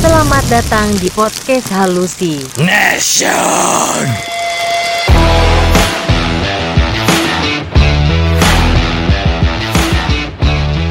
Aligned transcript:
Selamat 0.00 0.44
datang 0.48 0.88
di 0.96 1.12
podcast 1.12 1.68
Halusi. 1.70 2.40
Nation. 2.56 4.08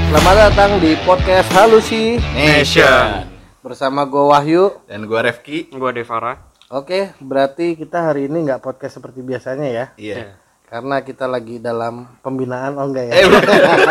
Selamat 0.10 0.36
datang 0.50 0.72
di 0.78 0.94
podcast 1.02 1.50
Halusi 1.54 2.18
Nation. 2.34 3.30
bersama 3.62 4.04
gue 4.04 4.23
Wahyu. 4.23 4.64
Dan 4.86 5.05
gua 5.05 5.21
Refki. 5.21 5.70
Gua 5.71 5.89
Devara. 5.89 6.50
Oke, 6.70 7.14
berarti 7.20 7.73
kita 7.73 8.10
hari 8.10 8.26
ini 8.26 8.46
nggak 8.46 8.62
podcast 8.62 8.98
seperti 8.98 9.21
biasanya 9.21 9.68
ya, 9.68 9.86
Iya. 9.96 10.38
karena 10.66 11.02
kita 11.02 11.26
lagi 11.26 11.57
dalam 11.57 12.05
pembinaan, 12.21 12.78
oh 12.78 12.86
enggak 12.86 13.10
ya? 13.10 13.14
Eh, 13.16 13.26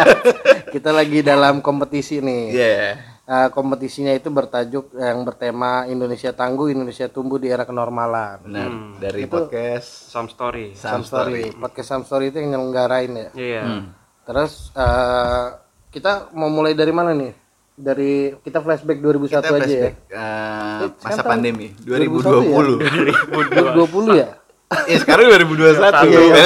kita 0.74 0.94
lagi 0.94 1.22
dalam 1.22 1.58
kompetisi 1.58 2.22
nih. 2.22 2.42
Iya. 2.54 3.07
Nah, 3.28 3.52
kompetisinya 3.52 4.16
itu 4.16 4.32
bertajuk 4.32 4.96
yang 4.96 5.20
bertema 5.20 5.84
Indonesia 5.84 6.32
Tangguh, 6.32 6.72
Indonesia 6.72 7.12
Tumbuh 7.12 7.36
di 7.36 7.52
Era 7.52 7.68
Kenormalan. 7.68 8.40
Benar. 8.48 8.70
Dari 8.96 9.28
Itu- 9.28 9.36
podcast 9.36 9.84
Some 10.08 10.32
story. 10.32 10.72
Sam 10.72 11.04
Sam 11.04 11.28
Story. 11.28 11.52
Podcast 11.52 11.88
Sam 11.92 12.02
Story 12.08 12.32
itu 12.32 12.40
yang 12.40 12.56
nyelenggarain 12.56 13.12
ya. 13.12 13.28
Iya. 13.36 13.62
Terus 14.24 14.72
eh, 14.72 15.46
kita 15.92 16.32
mau 16.32 16.48
mulai 16.48 16.72
dari 16.72 16.88
mana 16.88 17.12
nih? 17.12 17.36
Dari 17.78 18.32
kita 18.40 18.64
flashback 18.64 18.96
2001 18.96 19.28
kita 19.28 19.38
aja 19.38 19.44
ya. 19.44 19.60
flashback 19.60 19.94
eh, 20.08 20.80
masa 20.88 20.96
sekarang 21.20 21.28
pandemi 21.28 21.66
2021 21.84 22.80
2020. 22.80 24.16
2020 24.16 24.24
ya? 24.24 24.28
Ya 24.68 24.96
sekarang 25.00 25.32
2021. 25.32 25.80
Iya, 26.04 26.20
iya. 26.20 26.44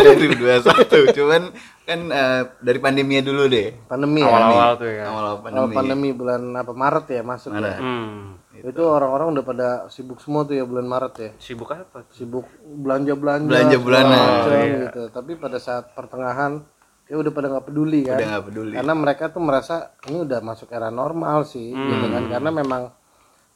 2021. 0.63 1.11
Cuman 1.19 1.43
kan 1.83 1.99
eh, 2.07 2.41
dari 2.63 2.79
pandeminya 2.79 3.23
dulu 3.27 3.51
deh. 3.51 3.75
Pandemi 3.91 4.23
ya. 4.23 4.31
Awal-awal 4.31 4.71
tuh 4.79 4.87
ya. 4.87 5.05
Awal-awal 5.11 5.27
Awal 5.35 5.43
pandemi. 5.43 5.75
pandemi 5.75 6.09
bulan 6.15 6.43
apa 6.55 6.71
Maret 6.71 7.07
ya 7.11 7.23
masuk 7.27 7.51
ya. 7.53 7.77
Hmm. 7.83 8.39
Itu 8.63 8.83
orang-orang 8.87 9.35
udah 9.35 9.45
pada 9.45 9.69
sibuk 9.91 10.23
semua 10.23 10.47
tuh 10.47 10.55
ya 10.55 10.63
bulan 10.63 10.87
Maret 10.87 11.15
ya. 11.19 11.31
Sibuk 11.43 11.67
apa? 11.75 12.07
Sibuk 12.15 12.47
belanja-belanja. 12.63 13.51
Belanja 13.51 13.77
bulanan. 13.83 14.15
segala 14.15 14.31
macam 14.39 14.55
Oh, 14.55 14.63
iya. 14.63 14.79
gitu. 14.87 15.03
Tapi 15.11 15.33
pada 15.35 15.59
saat 15.59 15.85
pertengahan 15.91 16.53
ya 17.11 17.19
udah 17.19 17.33
pada 17.35 17.47
nggak 17.51 17.67
peduli 17.67 18.01
kan. 18.07 18.23
Udah 18.23 18.29
nggak 18.39 18.45
peduli. 18.47 18.73
Karena 18.79 18.95
mereka 18.95 19.25
tuh 19.35 19.43
merasa 19.43 19.75
ini 20.07 20.23
udah 20.23 20.39
masuk 20.39 20.71
era 20.71 20.95
normal 20.95 21.43
sih 21.43 21.75
gitu 21.75 22.07
kan. 22.07 22.23
Karena 22.31 22.51
memang 22.55 22.83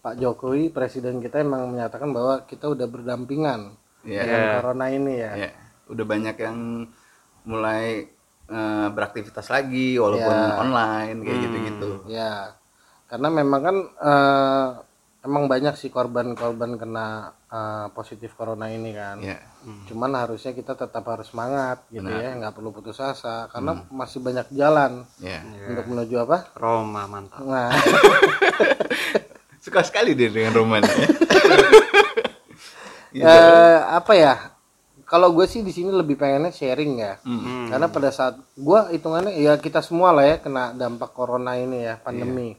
Pak 0.03 0.19
Jokowi 0.19 0.75
presiden 0.75 1.23
kita 1.23 1.39
emang 1.39 1.71
menyatakan 1.71 2.11
bahwa 2.11 2.43
kita 2.43 2.67
udah 2.67 2.91
berdampingan 2.91 3.79
Iya. 4.07 4.23
dengan 4.23 4.49
corona 4.57 4.87
ini 4.89 5.13
ya. 5.15 5.33
Ya, 5.37 5.51
udah 5.87 6.05
banyak 6.05 6.37
yang 6.39 6.59
mulai 7.43 8.07
eh, 8.47 8.89
beraktivitas 8.89 9.47
lagi 9.47 9.99
walaupun 9.99 10.31
Ya. 10.31 10.55
online 10.57 11.17
kayak 11.21 11.39
gitu-gitu. 11.43 11.91
Ya, 12.07 12.55
karena 13.07 13.29
memang 13.29 13.61
kan 13.61 13.77
eh, 13.83 14.67
emang 15.23 15.51
banyak 15.51 15.75
sih 15.75 15.91
korban-korban 15.91 16.79
kena 16.79 17.07
eh, 17.47 17.87
positif 17.91 18.35
corona 18.35 18.67
ini 18.67 18.91
kan. 18.91 19.19
Ya. 19.19 19.43
Cuman 19.85 20.15
harusnya 20.15 20.55
kita 20.55 20.75
tetap 20.75 21.03
harus 21.05 21.27
semangat 21.27 21.83
gitu 21.91 22.07
ya, 22.07 22.35
nggak 22.35 22.55
perlu 22.55 22.71
putus 22.71 22.99
asa 22.99 23.51
karena 23.51 23.83
masih 23.91 24.23
banyak 24.23 24.47
jalan 24.53 25.03
Ya. 25.19 25.43
untuk 25.67 25.87
menuju 25.89 26.23
apa? 26.23 26.47
Roma 26.55 27.11
mantap. 27.11 27.43
Nah, 27.43 27.75
Suka 29.59 29.83
sekali 29.83 30.15
dia 30.15 30.31
dengan 30.31 30.55
roman. 33.19 33.33
eh, 33.33 33.79
apa 33.93 34.13
ya? 34.13 34.35
Kalau 35.03 35.31
gue 35.31 35.47
sih 35.47 35.61
di 35.61 35.71
sini 35.71 35.89
lebih 35.89 36.15
pengennya 36.15 36.51
sharing 36.51 36.99
ya, 36.99 37.15
Hmm. 37.23 37.71
karena 37.71 37.87
pada 37.87 38.11
saat 38.11 38.35
gue 38.53 38.81
hitungannya 38.91 39.39
ya 39.39 39.55
kita 39.55 39.79
semua 39.79 40.11
lah 40.11 40.27
ya 40.27 40.37
kena 40.37 40.73
dampak 40.73 41.11
corona 41.11 41.55
ini 41.55 41.79
ya 41.81 41.95
pandemi. 41.97 42.59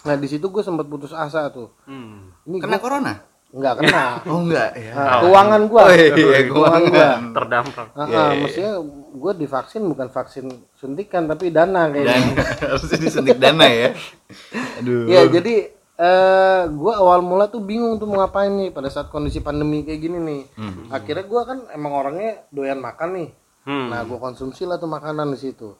Nah 0.00 0.14
di 0.14 0.26
situ 0.26 0.48
gue 0.48 0.58
sempat 0.60 0.84
putus 0.84 1.10
asa 1.10 1.46
tuh. 1.48 1.70
Hmm. 1.84 2.34
Ini 2.44 2.58
Kena 2.58 2.78
corona? 2.78 3.14
nggak 3.48 3.74
kena. 3.78 4.04
Oh 4.28 4.42
enggak 4.42 4.70
ya. 4.74 4.92
Nah, 4.92 5.16
keuangan 5.22 5.60
gua. 5.64 5.82
Oh 5.82 5.94
iya, 5.94 6.12
keuangan. 6.44 7.18
Terdampak. 7.32 7.86
Ah, 7.94 8.04
Iya, 8.04 8.18
ah, 8.18 8.28
iya, 8.28 8.36
maksudnya 8.36 8.72
gue 9.14 9.32
divaksin 9.38 9.82
bukan 9.86 10.08
vaksin 10.10 10.44
suntikan 10.74 11.24
tapi 11.24 11.48
dana 11.48 11.86
Dan 11.86 11.94
kayaknya. 11.96 12.34
harusnya 12.68 12.98
disuntik 12.98 13.38
dana 13.38 13.64
ya. 13.64 13.94
Aduh. 14.82 15.06
Iya, 15.06 15.20
jadi 15.32 15.54
eh 15.98 16.62
gue 16.70 16.92
awal 16.94 17.26
mula 17.26 17.50
tuh 17.50 17.58
bingung 17.58 17.98
tuh 17.98 18.06
mau 18.06 18.22
ngapain 18.22 18.54
nih 18.54 18.70
pada 18.70 18.86
saat 18.86 19.10
kondisi 19.10 19.42
pandemi 19.42 19.82
kayak 19.82 19.98
gini 19.98 20.18
nih. 20.22 20.42
Hmm. 20.54 20.86
Akhirnya 20.94 21.26
gue 21.26 21.42
kan 21.42 21.58
emang 21.74 21.92
orangnya 21.92 22.46
doyan 22.54 22.78
makan 22.78 23.18
nih. 23.18 23.28
Hmm. 23.66 23.90
Nah, 23.90 24.06
gue 24.06 24.16
konsumsi 24.16 24.62
lah 24.62 24.78
tuh 24.78 24.86
makanan 24.86 25.34
di 25.34 25.38
situ. 25.42 25.74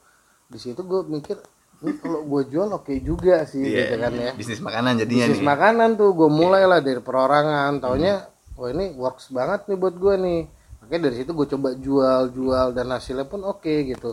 Di 0.51 0.59
situ 0.59 0.83
gue 0.83 1.07
mikir, 1.07 1.39
ini 1.81 1.93
kalau 2.03 2.27
gue 2.27 2.43
jual 2.51 2.69
oke 2.69 2.91
juga 3.01 3.47
sih, 3.47 3.63
Iya, 3.63 3.79
gitu 3.89 3.95
kan 4.03 4.13
ya. 4.13 4.31
Bisnis 4.35 4.59
makanan 4.59 4.93
jadinya 4.99 5.25
bisnis 5.31 5.41
nih. 5.41 5.47
makanan 5.47 5.89
tuh 5.95 6.11
gue 6.13 6.29
mulai 6.29 6.67
lah 6.67 6.83
dari 6.83 6.99
perorangan 6.99 7.79
taunya 7.79 8.27
wah 8.59 8.75
ini 8.75 8.91
works 8.99 9.31
banget 9.31 9.71
nih 9.71 9.79
buat 9.79 9.95
gue 9.95 10.15
nih 10.19 10.41
makanya 10.83 11.01
dari 11.07 11.17
situ 11.23 11.31
gue 11.31 11.47
coba 11.47 11.69
jual 11.79 12.21
jual 12.35 12.67
dan 12.75 12.91
hasilnya 12.91 13.23
pun 13.23 13.47
oke 13.47 13.71
gitu 13.87 14.11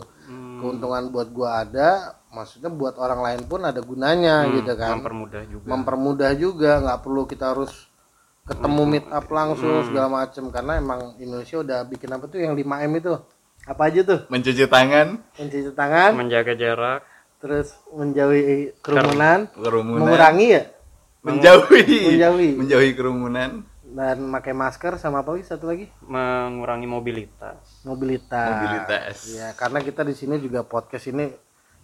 keuntungan 0.62 1.10
buat 1.10 1.34
gue 1.34 1.48
ada 1.50 2.14
maksudnya 2.36 2.68
buat 2.68 3.00
orang 3.00 3.24
lain 3.24 3.40
pun 3.48 3.64
ada 3.64 3.80
gunanya 3.80 4.44
gitu 4.52 4.76
kan. 4.76 5.00
Mempermudah 5.00 5.42
juga. 5.48 5.64
mempermudah 5.72 6.30
juga 6.36 6.72
nggak 6.84 7.00
perlu 7.00 7.22
kita 7.24 7.56
harus 7.56 7.72
ketemu 8.44 8.82
meet 8.84 9.06
up 9.08 9.26
langsung 9.32 9.80
segala 9.88 10.22
macem 10.22 10.44
karena 10.52 10.76
emang 10.76 11.16
Indonesia 11.16 11.56
udah 11.64 11.78
bikin 11.88 12.12
apa 12.12 12.28
tuh 12.28 12.44
yang 12.44 12.52
5 12.52 12.62
m 12.84 12.92
itu? 13.00 13.14
Apa 13.64 13.88
aja 13.88 14.00
tuh? 14.04 14.20
Mencuci 14.28 14.64
tangan, 14.68 15.18
mencuci 15.40 15.72
tangan. 15.72 16.10
Menjaga 16.12 16.52
jarak. 16.52 17.02
terus 17.36 17.76
menjauhi 17.92 18.72
kerumunan. 18.80 19.44
Kerumunan, 19.52 20.00
mengurangi 20.08 20.46
ya? 20.56 20.62
Menjauhi, 21.20 22.16
Menjauhi. 22.16 22.50
menjauhi 22.56 22.90
kerumunan, 22.96 23.60
dan 23.86 24.18
pakai 24.34 24.52
masker 24.52 24.98
sama 24.98 25.22
apa 25.22 25.32
lagi? 25.32 25.44
Satu 25.46 25.70
lagi? 25.70 25.86
Mengurangi 26.04 26.88
mobilitas. 26.90 27.84
mobilitas. 27.86 28.50
Mobilitas. 28.50 29.16
Ya, 29.30 29.54
karena 29.54 29.78
kita 29.80 30.02
di 30.02 30.14
sini 30.16 30.42
juga 30.42 30.66
podcast 30.66 31.06
ini 31.08 31.30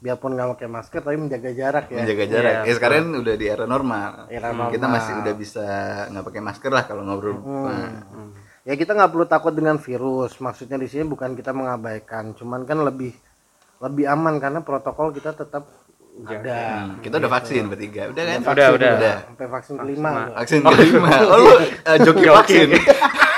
biarpun 0.02 0.34
nggak 0.34 0.58
pakai 0.58 0.68
masker 0.68 1.00
tapi 1.06 1.14
menjaga 1.14 1.50
jarak 1.54 1.86
ya. 1.86 2.02
menjaga 2.02 2.24
jarak. 2.26 2.52
Iya, 2.52 2.66
ya 2.66 2.72
sekarang 2.74 3.02
udah 3.14 3.34
di 3.38 3.46
era 3.46 3.64
normal. 3.70 4.26
Era 4.26 4.50
Kita 4.50 4.86
normal. 4.90 4.98
masih 4.98 5.12
udah 5.22 5.34
bisa 5.38 5.64
nggak 6.10 6.24
pakai 6.26 6.42
masker 6.42 6.70
lah 6.74 6.84
kalau 6.90 7.02
ngobrol. 7.06 7.38
Nah, 7.38 8.02
Ya 8.62 8.78
kita 8.78 8.94
nggak 8.94 9.10
perlu 9.10 9.26
takut 9.26 9.50
dengan 9.54 9.74
virus. 9.78 10.38
Maksudnya 10.38 10.78
di 10.78 10.86
sini 10.86 11.02
bukan 11.06 11.34
kita 11.34 11.50
mengabaikan, 11.50 12.30
cuman 12.34 12.62
kan 12.62 12.78
lebih 12.82 13.10
lebih 13.82 14.06
aman 14.06 14.38
karena 14.38 14.62
protokol 14.62 15.10
kita 15.10 15.34
tetap 15.34 15.66
ada. 16.22 16.38
Iya. 16.38 16.62
hmm, 16.86 17.02
kita 17.02 17.14
udah 17.18 17.30
vaksin 17.30 17.62
bertiga, 17.66 18.02
udah 18.14 18.22
kan? 18.22 18.38
Udah, 18.46 18.68
udah. 18.78 18.92
udah. 19.02 19.16
Sampai 19.26 19.46
vaksin 19.50 19.74
kelima. 19.82 20.10
Vaksin 20.38 20.60
kelima. 20.70 21.10
Oh, 21.26 21.38
lu 21.42 21.52
eh, 21.58 21.98
joki 22.06 22.26
vaksin. 22.30 22.68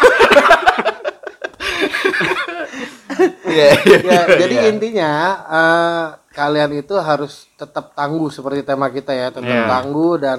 Iya, 3.54 3.66
iya. 3.86 3.98
ya, 4.10 4.20
jadi 4.36 4.54
iya. 4.58 4.70
intinya 4.70 5.10
eh, 5.46 6.06
kalian 6.34 6.70
itu 6.74 6.94
harus 6.98 7.46
tetap 7.54 7.94
tangguh 7.94 8.28
seperti 8.28 8.66
tema 8.66 8.90
kita 8.90 9.14
ya, 9.14 9.30
tetap 9.30 9.46
Iya. 9.46 9.70
tangguh 9.70 10.14
dan 10.18 10.38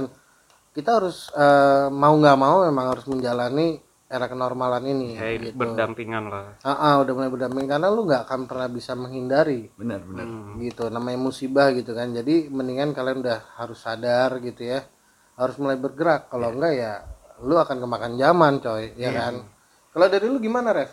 kita 0.76 1.00
harus 1.00 1.32
eh, 1.32 1.88
mau 1.90 2.14
nggak 2.14 2.38
mau 2.38 2.68
memang 2.68 2.86
harus 2.92 3.06
menjalani 3.08 3.80
era 4.06 4.30
kenormalan 4.30 4.86
ini. 4.86 5.18
Ya, 5.18 5.34
gitu. 5.34 5.58
berdampingan 5.58 6.30
lah. 6.30 6.62
Ah, 6.62 6.78
ah, 6.78 6.94
udah 7.02 7.14
mulai 7.18 7.32
berdamping 7.34 7.66
karena 7.66 7.90
lu 7.90 8.06
nggak 8.06 8.30
akan 8.30 8.46
pernah 8.46 8.70
bisa 8.70 8.94
menghindari 8.94 9.74
benar, 9.74 10.06
benar. 10.06 10.26
gitu 10.62 10.88
namanya 10.94 11.18
musibah 11.18 11.74
gitu 11.74 11.98
kan 11.98 12.14
jadi 12.14 12.48
mendingan 12.54 12.94
kalian 12.94 13.26
udah 13.26 13.40
harus 13.58 13.82
sadar 13.82 14.38
gitu 14.46 14.62
ya 14.62 14.86
harus 15.36 15.58
mulai 15.60 15.76
bergerak 15.76 16.32
kalau 16.32 16.54
enggak 16.54 16.74
ya 16.78 16.94
lu 17.44 17.60
akan 17.60 17.84
kemakan 17.84 18.14
zaman 18.16 18.54
coy 18.64 18.94
ya 18.96 19.12
kan 19.12 19.44
kalau 19.92 20.08
dari 20.08 20.26
lu 20.32 20.40
gimana 20.40 20.72
ref 20.72 20.92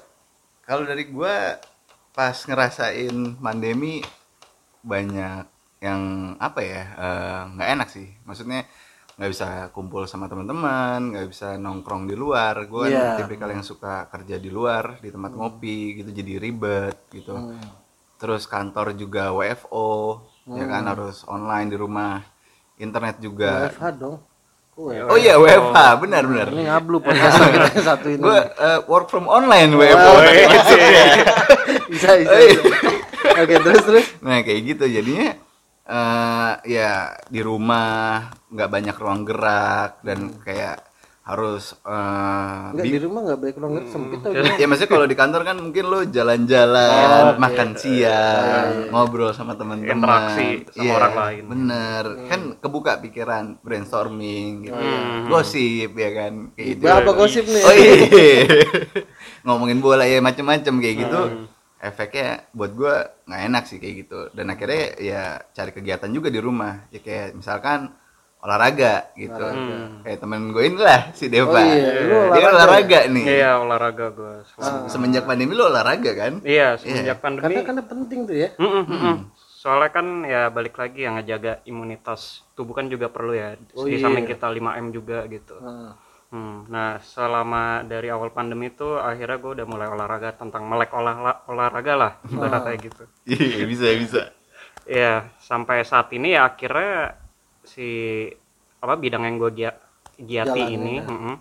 Kalau 0.63 0.87
dari 0.87 1.07
gua 1.11 1.59
pas 2.13 2.37
ngerasain 2.37 3.17
pandemi 3.41 4.05
banyak 4.85 5.49
yang 5.83 6.03
apa 6.39 6.61
ya 6.63 6.83
eh, 6.95 7.41
nggak 7.57 7.69
enak 7.79 7.89
sih. 7.91 8.09
Maksudnya 8.29 8.63
nggak 9.17 9.31
bisa 9.33 9.49
kumpul 9.77 10.09
sama 10.09 10.29
teman-teman, 10.31 11.13
nggak 11.13 11.29
bisa 11.29 11.57
nongkrong 11.59 12.09
di 12.09 12.17
luar. 12.17 12.69
Kan 12.69 12.89
Iya. 12.89 13.17
tipikal 13.19 13.51
yang 13.53 13.65
suka 13.65 14.07
kerja 14.09 14.37
di 14.41 14.49
luar, 14.49 14.99
di 15.03 15.09
tempat 15.13 15.33
ngopi 15.35 16.01
gitu 16.01 16.11
jadi 16.13 16.39
ribet 16.41 16.97
gitu. 17.13 17.35
Terus 18.21 18.47
kantor 18.47 18.95
juga 18.95 19.35
WFO, 19.35 20.23
ya 20.55 20.65
kan 20.71 20.85
harus 20.87 21.27
online 21.27 21.69
di 21.75 21.77
rumah. 21.77 22.23
Internet 22.79 23.21
juga. 23.23 23.69
WFH 23.69 23.85
dong? 23.99 24.17
Oh 24.83 25.15
iya 25.15 25.35
WFH, 25.37 25.77
benar 25.99 26.23
benar. 26.25 26.47
ini 26.51 26.63
ngablu 26.67 26.99
podcast 27.05 27.39
kita 27.39 27.69
yang 27.71 27.85
satu 27.85 28.07
ini 28.09 28.19
Gue 28.19 28.39
work 28.85 29.07
from 29.07 29.27
online 29.27 29.71
WFO. 29.73 30.11
Oh, 30.11 30.19
iya. 30.23 30.47
bisa 30.51 30.77
bisa, 31.87 32.11
Oh, 32.11 32.39
iya. 32.39 32.55
bisa. 32.57 32.89
oke 33.39 33.55
terus 33.61 33.83
terus 33.85 34.07
Nah 34.21 34.43
kayak 34.43 34.61
gitu 34.67 34.85
jadinya 34.87 35.31
eh 35.83 36.53
ya 36.65 36.91
di 37.27 37.41
rumah 37.41 38.31
nggak 38.49 38.71
banyak 38.71 38.97
ruang 38.97 39.23
gerak 39.23 39.99
dan 40.01 40.39
kayak 40.39 40.79
harus 41.23 41.79
eh, 41.79 42.63
Enggak 42.75 42.83
di 42.85 42.99
rumah 42.99 43.21
enggak 43.23 43.39
baik 43.39 43.55
ruang 43.57 43.73
gerak 43.77 43.89
sempit 43.89 44.19
tuh. 44.21 44.33
ya 44.35 44.67
maksudnya 44.67 44.91
kalau 44.91 45.07
di 45.07 45.15
kantor 45.15 45.43
kan 45.43 45.55
mungkin 45.55 45.85
lo 45.87 46.03
jalan-jalan 46.03 47.39
makan 47.39 47.69
siang 47.79 48.91
ngobrol 48.91 49.31
sama 49.31 49.55
teman-teman. 49.55 50.03
Interaksi 50.03 50.67
sama 50.69 50.83
Iya, 50.83 50.93
orang 50.93 51.15
lain. 51.15 51.43
bener. 51.47 52.05
Kan 52.27 52.41
kebuka 52.59 52.99
pikiran 52.99 53.63
brainstorming 53.63 54.67
gitu. 54.67 54.83
Gosip 55.27 55.95
ya 55.95 56.11
kan? 56.13 56.33
Kayak 56.53 56.67
gitu. 56.75 56.83
Apa 56.85 57.11
gosip 57.13 57.45
nih? 57.47 57.63
oh 57.63 57.73
iya. 57.73 57.95
Ngomongin 59.47 59.79
bola 59.79 60.03
ya 60.03 60.19
macem-macem 60.19 60.75
kayak 60.77 60.97
gitu. 61.07 61.21
Efeknya 61.79 62.47
buat 62.51 62.75
gua 62.75 62.95
nggak 63.27 63.43
enak 63.47 63.65
sih 63.67 63.79
kayak 63.79 63.95
gitu. 64.03 64.21
Dan 64.31 64.51
akhirnya 64.51 64.83
ya 64.99 65.23
cari 65.51 65.71
kegiatan 65.71 66.11
juga 66.11 66.31
di 66.31 66.39
rumah. 66.39 66.87
Ya 66.91 66.99
kayak 66.99 67.35
misalkan 67.35 67.95
olahraga 68.43 69.15
gitu 69.15 69.39
kayak 70.03 70.19
temen 70.19 70.51
gue 70.51 70.63
ini 70.67 70.79
lah 70.83 71.15
si 71.15 71.31
Deva 71.31 71.55
Oh 71.55 71.63
iya, 71.63 71.91
lu 72.03 72.19
dia 72.35 72.41
kan 72.43 72.53
olahraga 72.53 73.01
nih 73.07 73.25
Iya 73.39 73.51
olahraga 73.63 74.07
gue. 74.11 74.35
semenjak 74.91 75.25
pandemi 75.25 75.55
lo 75.55 75.71
olahraga 75.71 76.11
kan 76.11 76.43
Iya 76.43 76.75
semenjak 76.75 77.23
pandemi. 77.23 77.43
Karena 77.47 77.63
karena 77.63 77.83
penting 77.87 78.21
tuh 78.27 78.37
ya. 78.37 78.49
Mm-mm, 78.59 78.85
mm-mm. 78.85 79.17
Soalnya 79.63 79.91
kan 79.95 80.07
ya 80.27 80.51
balik 80.51 80.75
lagi 80.75 81.07
yang 81.07 81.23
ngejaga 81.23 81.63
imunitas 81.65 82.43
tubuh 82.59 82.75
kan 82.75 82.91
juga 82.91 83.07
perlu 83.07 83.31
ya. 83.31 83.55
Oh, 83.79 83.87
di 83.87 83.95
iya. 83.95 84.03
samping 84.03 84.27
kita 84.27 84.51
5M 84.51 84.91
juga 84.91 85.23
gitu. 85.31 85.55
Nah, 85.63 85.95
Hmm, 86.33 86.65
Nah 86.67 86.97
selama 86.99 87.85
dari 87.85 88.09
awal 88.09 88.33
pandemi 88.33 88.73
itu 88.73 88.97
akhirnya 88.97 89.37
gue 89.37 89.53
udah 89.53 89.67
mulai 89.69 89.85
olahraga 89.85 90.33
tentang 90.33 90.65
melek 90.65 90.89
olah 90.97 91.45
olahraga 91.45 91.93
lah 91.93 92.13
ibaratnya 92.25 92.73
gitu. 92.81 93.05
iya 93.29 93.69
bisa 93.69 93.85
bisa 93.93 94.23
Iya 94.89 95.29
sampai 95.39 95.85
saat 95.85 96.09
ini 96.11 96.33
ya 96.33 96.49
akhirnya 96.49 97.21
si 97.65 97.89
apa 98.85 98.95
bidang 98.99 99.23
yang 99.27 99.37
gue 99.43 99.51
giati 100.29 100.63
Jalan, 100.63 100.73
ini 100.77 100.95
ya. 100.99 101.05
mm-mm, 101.07 101.35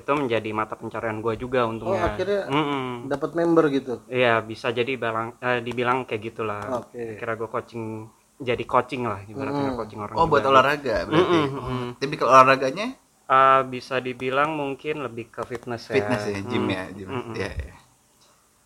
itu 0.00 0.10
menjadi 0.14 0.50
mata 0.56 0.74
pencarian 0.80 1.18
gue 1.24 1.34
juga 1.36 1.60
Oh, 1.62 1.72
untungnya. 1.72 2.04
akhirnya 2.08 2.40
Mm-mm. 2.50 3.08
dapat 3.10 3.30
member 3.38 3.64
gitu. 3.76 3.94
Iya 4.08 4.40
bisa 4.50 4.68
jadi 4.78 4.92
bilang 4.96 5.28
eh, 5.44 5.60
dibilang 5.66 5.98
kayak 6.08 6.22
gitulah. 6.32 6.64
Oke. 6.78 7.04
Kira 7.18 7.32
gue 7.40 7.48
coaching 7.54 7.84
jadi 8.48 8.64
coaching 8.72 9.02
lah 9.10 9.20
ibaratnya 9.32 9.70
coaching 9.78 10.00
orang. 10.06 10.16
oh 10.18 10.26
buat 10.30 10.44
juga. 10.44 10.50
olahraga 10.50 10.96
berarti 11.08 11.38
Mm-mm, 11.38 11.44
mm-mm. 11.58 11.84
tapi 12.00 12.14
kalau 12.18 12.30
olahraganya 12.34 12.86
Eh, 13.28 13.60
bisa 13.74 13.96
dibilang 14.06 14.50
mungkin 14.60 15.04
lebih 15.06 15.26
ke 15.34 15.42
fitness 15.50 15.84
ya. 15.92 15.94
fitness 15.94 16.22
ya 16.32 16.40
gym 16.48 16.64
Mm, 16.64 16.72
ya 16.76 16.82
gym 16.96 17.12
Mm-mm. 17.12 17.36
Iya, 17.36 17.48
iya. 17.60 17.74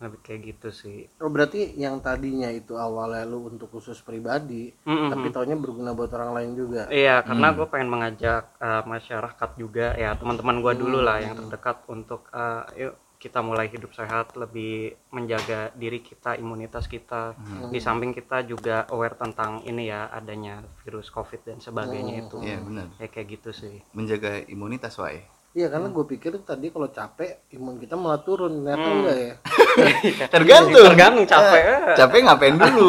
Lebih 0.02 0.18
kayak 0.20 0.40
gitu 0.42 0.68
sih. 0.74 0.98
Oh, 1.22 1.30
berarti 1.30 1.78
yang 1.78 2.02
tadinya 2.02 2.50
itu 2.50 2.74
awalnya 2.74 3.22
lu 3.22 3.46
untuk 3.46 3.70
khusus 3.70 4.02
pribadi, 4.02 4.74
Mm-mm. 4.82 5.14
tapi 5.14 5.30
taunya 5.30 5.54
berguna 5.54 5.94
buat 5.94 6.10
orang 6.10 6.34
lain 6.34 6.50
juga. 6.58 6.90
Iya, 6.90 7.22
karena 7.22 7.54
gue 7.54 7.66
pengen 7.70 7.88
mengajak 7.88 8.44
eh, 8.58 8.82
masyarakat 8.82 9.50
juga 9.54 9.94
ya 9.94 10.18
teman-teman 10.18 10.58
gue 10.58 10.72
dulu 10.74 10.98
lah 10.98 11.22
yang 11.22 11.38
terdekat 11.38 11.86
untuk 11.86 12.26
eh, 12.34 12.62
yuk 12.82 12.94
kita 13.22 13.38
mulai 13.38 13.70
hidup 13.70 13.94
sehat, 13.94 14.34
lebih 14.34 14.98
menjaga 15.14 15.70
diri 15.78 16.02
kita, 16.02 16.34
imunitas 16.34 16.90
kita. 16.90 17.38
Di 17.70 17.78
samping 17.78 18.10
kita 18.10 18.42
juga 18.42 18.82
aware 18.90 19.14
tentang 19.14 19.62
ini 19.62 19.86
ya 19.86 20.10
adanya 20.10 20.58
virus 20.82 21.06
COVID 21.14 21.46
dan 21.46 21.62
sebagainya 21.62 22.26
itu. 22.26 22.42
Iya, 22.42 22.58
benar 22.58 22.90
Ya 22.98 23.06
kayak 23.06 23.38
gitu 23.38 23.54
sih. 23.54 23.78
menjaga 23.94 24.42
imunitas 24.50 24.98
wae 24.98 25.22
Iya, 25.52 25.68
karena 25.68 25.92
gue 25.92 26.04
pikir 26.08 26.32
tadi 26.42 26.72
kalau 26.72 26.88
capek 26.90 27.44
imun 27.52 27.76
kita 27.78 27.94
malah 27.94 28.24
turun. 28.24 28.64
Ternyata 28.64 28.88
enggak 28.90 29.16
ya. 29.20 29.32
tergantung. 30.28 30.84
Tergantung 30.84 31.24
capek. 31.24 31.62
capek 31.94 32.18
ngapain 32.22 32.54
dulu? 32.54 32.86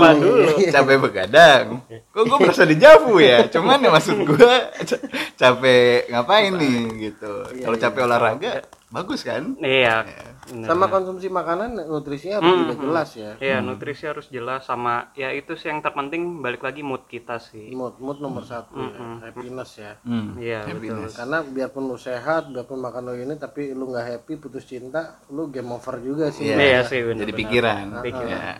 capek 0.67 0.97
begadang. 0.99 1.65
Kok 2.09 2.23
gue 2.23 2.37
merasa 2.39 2.63
dijavu 2.63 3.17
ya? 3.17 3.47
Cuman 3.47 3.79
ya 3.79 3.89
maksud 3.89 4.17
gue 4.21 4.53
ca- 4.83 5.03
capek 5.33 6.09
ngapain 6.09 6.51
nih 6.53 6.79
gitu. 7.01 7.33
Kalau 7.61 7.77
capek 7.77 8.01
olahraga 8.03 8.53
bagus 8.89 9.23
kan? 9.23 9.55
Iya. 9.57 10.05
Bener. 10.53 10.67
Sama 10.69 10.85
konsumsi 10.85 11.25
makanan 11.33 11.89
nutrisinya 11.89 12.37
harus 12.37 12.53
juga 12.61 12.75
jelas 12.77 13.09
ya. 13.17 13.31
Iya, 13.41 13.57
nutrisi 13.65 14.05
harus 14.05 14.29
jelas 14.29 14.61
sama 14.69 15.09
ya 15.17 15.33
itu 15.33 15.57
sih 15.57 15.73
yang 15.73 15.81
terpenting 15.81 16.45
balik 16.45 16.61
lagi 16.61 16.85
mood 16.85 17.09
kita 17.09 17.41
sih. 17.41 17.73
Mood, 17.73 17.97
mood 17.97 18.21
nomor 18.21 18.45
satu 18.45 18.77
ya. 18.77 19.25
Happiness 19.25 19.71
ya. 19.81 19.97
hmm. 20.05 20.37
Iya, 20.37 20.59
betul. 20.69 20.77
happiness 20.77 21.13
Karena 21.17 21.37
biarpun 21.41 21.83
lu 21.89 21.97
sehat, 21.97 22.53
biarpun 22.53 22.77
makan 22.77 23.01
lu 23.09 23.13
ini, 23.17 23.33
tapi 23.41 23.73
lu 23.73 23.89
nggak 23.89 24.05
happy, 24.13 24.37
putus 24.37 24.69
cinta, 24.69 25.17
lu 25.33 25.49
game 25.49 25.73
over 25.73 25.97
juga 25.97 26.29
sih. 26.29 26.53
Iya. 26.53 26.55
Iya 26.61 26.79
sih 26.85 26.99
benar. 27.01 27.21
jadi 27.25 27.33
pikiran 27.33 27.85
Nah, 27.89 28.03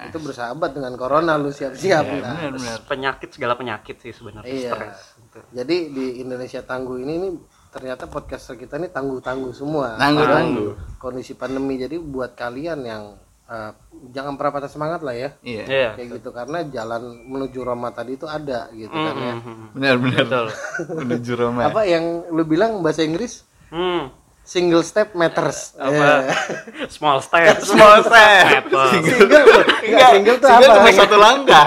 itu 0.09 0.17
bersahabat 0.17 0.71
dengan 0.73 0.93
corona 0.97 1.37
lu 1.37 1.51
siap-siap 1.53 2.03
nah. 2.03 2.13
benar 2.17 2.49
benar 2.55 2.77
Penyakit 2.89 3.29
segala 3.35 3.53
penyakit 3.53 3.99
sih 4.01 4.09
sebenarnya 4.15 4.49
Iya. 4.49 4.71
stres. 4.73 4.99
Gitu. 5.19 5.39
Jadi 5.53 5.77
di 5.91 6.05
Indonesia 6.23 6.61
Tangguh 6.63 6.97
ini 7.03 7.13
nih 7.19 7.31
ternyata 7.73 8.05
podcaster 8.05 8.53
kita 8.53 8.77
ini 8.77 8.87
tangguh-tangguh 8.87 9.49
semua. 9.51 9.97
Tangguh, 9.97 10.21
Karena 10.21 10.37
tangguh. 10.39 10.71
Kondisi 10.95 11.33
pandemi. 11.33 11.75
Jadi 11.75 11.97
buat 11.97 12.37
kalian 12.37 12.79
yang 12.79 13.03
eh, 13.43 13.71
jangan 14.09 14.37
pernah 14.37 14.53
patah 14.53 14.69
semangat 14.69 15.01
lah 15.01 15.11
ya. 15.11 15.29
iya 15.41 15.63
Iya. 15.65 15.89
Kayak 15.97 16.07
gitu 16.15 16.29
karena 16.29 16.61
jalan 16.65 17.01
menuju 17.25 17.59
Roma 17.59 17.89
tadi 17.89 18.13
itu 18.13 18.23
ada 18.23 18.69
gitu 18.71 18.93
kan 18.93 19.15
ya. 19.17 19.33
Mhm. 19.35 19.65
benar 19.73 19.95
benar 19.97 20.23
Betul. 20.23 20.45
menuju 21.01 21.31
Roma 21.35 21.59
Apa 21.65 21.81
yang 21.83 22.03
lu 22.29 22.45
bilang 22.45 22.79
bahasa 22.79 23.01
Inggris? 23.01 23.41
Hmm. 23.67 24.13
Single 24.43 24.83
step 24.83 25.15
matters. 25.15 25.71
Apa? 25.75 26.29
Eh, 26.29 26.87
Small 26.95 27.19
step. 27.19 27.63
small 27.73 28.03
step 28.03 28.63
single 28.91 29.43
loh. 29.43 29.63
Enggak, 29.81 30.09
single 30.13 30.37
tuh 30.37 30.47
single 30.47 30.67
apa? 30.69 30.77
cuma 30.77 30.91
satu 30.93 31.17
langkah 31.17 31.65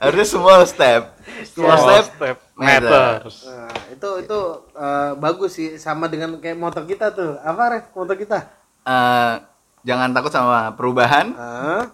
harusnya 0.00 0.26
small 0.26 0.62
step 0.64 1.02
small 1.44 1.76
step, 1.78 2.04
step. 2.10 2.36
matter. 2.54 3.20
Meters. 3.20 3.36
Nah, 3.44 3.72
itu 3.88 4.10
itu 4.18 4.40
eh, 4.72 5.10
bagus 5.14 5.50
sih 5.52 5.68
sama 5.76 6.06
dengan 6.06 6.36
kayak 6.36 6.56
motor 6.56 6.82
kita 6.84 7.10
tuh. 7.10 7.38
Apa 7.38 7.62
Ref 7.70 7.84
motor 7.92 8.14
kita? 8.14 8.38
Eh, 8.82 9.32
jangan 9.80 10.10
takut 10.10 10.28
sama 10.28 10.72
perubahan 10.72 11.32
Ah, 11.32 11.88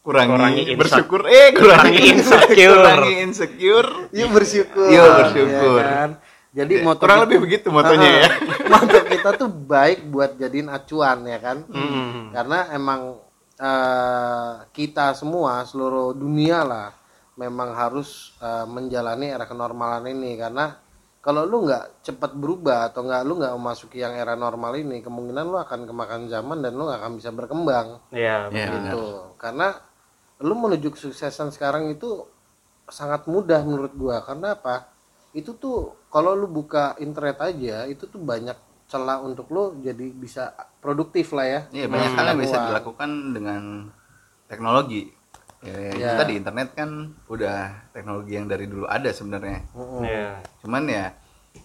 kurangi, 0.00 0.32
Kurangi 0.32 0.62
bersyukur 0.74 1.24
eh 1.24 1.52
kurangi, 1.52 2.00
insecure. 2.10 2.76
kurangi 2.76 3.12
insecure 3.20 3.88
yuk 4.10 4.30
bersyukur. 4.30 4.88
Yuk 4.88 5.08
bersyukur. 5.18 5.78
Ya 5.78 5.90
kan? 5.98 6.10
Jadi 6.50 6.74
Ya, 6.74 6.82
motor 6.82 7.04
kurang 7.04 7.18
kita- 7.18 7.26
lebih 7.26 7.38
begitu 7.42 7.66
motonya 7.68 8.10
ya 8.16 8.28
motor 8.72 9.02
kita 9.04 9.28
tuh 9.36 9.48
baik 9.50 10.06
buat 10.06 10.30
jadiin 10.34 10.68
acuan 10.68 11.18
ya 11.22 11.36
kan. 11.36 11.60
Mhm. 11.66 12.32
Karena 12.32 12.58
emang 12.70 13.00
eh, 13.56 14.52
kita 14.70 15.12
semua 15.12 15.60
seluruh 15.62 16.12
dunia 16.12 16.60
lah 16.60 16.92
memang 17.36 17.76
harus 17.76 18.34
eh, 18.40 18.66
menjalani 18.66 19.30
era 19.30 19.44
kenormalan 19.44 20.08
ini. 20.08 20.34
Karena 20.36 20.72
kalau 21.20 21.42
lu 21.42 21.66
nggak 21.66 22.06
cepat 22.06 22.38
berubah 22.38 22.92
atau 22.92 23.02
nggak 23.02 23.22
lu 23.26 23.42
nggak 23.42 23.54
memasuki 23.58 23.98
yang 23.98 24.14
era 24.14 24.38
normal 24.38 24.78
ini 24.78 25.02
kemungkinan 25.02 25.44
lu 25.44 25.58
akan 25.58 25.82
kemakan 25.82 26.30
zaman 26.30 26.62
dan 26.62 26.72
lu 26.78 26.86
nggak 26.86 27.00
akan 27.02 27.12
bisa 27.18 27.30
berkembang. 27.34 27.98
Iya. 28.14 28.48
ya 28.54 28.66
gitu. 28.70 29.34
Karena 29.34 29.74
lu 30.40 30.54
menuju 30.54 30.94
kesuksesan 30.94 31.50
sekarang 31.50 31.90
itu 31.90 32.24
sangat 32.86 33.26
mudah 33.26 33.58
menurut 33.66 33.92
gua. 33.98 34.22
Karena 34.22 34.54
apa? 34.54 34.86
Itu 35.34 35.58
tuh 35.58 35.98
kalau 36.08 36.38
lu 36.38 36.46
buka 36.46 36.94
internet 37.02 37.42
aja 37.42 37.90
itu 37.90 38.06
tuh 38.06 38.22
banyak 38.22 38.56
celah 38.86 39.18
untuk 39.18 39.50
lu 39.50 39.82
jadi 39.82 40.06
bisa 40.14 40.54
produktif 40.78 41.34
lah 41.34 41.46
ya. 41.46 41.60
Iya 41.74 41.86
banyak 41.90 42.12
hal 42.14 42.26
yang 42.32 42.40
bisa 42.40 42.56
dilakukan 42.70 43.10
dengan 43.34 43.62
teknologi. 44.46 45.10
Ya, 45.64 45.72
Ya. 45.96 46.10
Kita 46.14 46.24
di 46.28 46.34
internet 46.36 46.68
kan 46.76 46.90
udah 47.26 47.90
teknologi 47.90 48.36
yang 48.36 48.46
dari 48.46 48.68
dulu 48.68 48.84
ada 48.86 49.08
sebenarnya. 49.10 49.64
Iya. 50.04 50.28
Cuman 50.62 50.84
ya 50.86 51.16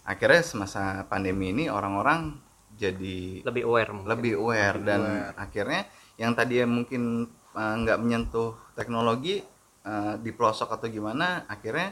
akhirnya 0.08 0.42
semasa 0.42 1.04
pandemi 1.06 1.52
ini 1.52 1.68
orang-orang 1.68 2.40
jadi 2.80 3.44
Lebih 3.44 3.64
aware 3.68 3.92
mungkin. 3.92 4.10
lebih 4.10 4.34
aware 4.40 4.78
dan 4.82 5.02
akhirnya 5.36 5.86
yang 6.16 6.32
tadi 6.34 6.64
mungkin 6.64 7.28
eh, 7.54 7.74
nggak 7.84 7.98
menyentuh 8.00 8.56
teknologi 8.74 9.44
eh, 9.84 10.14
di 10.18 10.32
pelosok 10.32 10.80
atau 10.80 10.88
gimana 10.88 11.44
akhirnya 11.46 11.92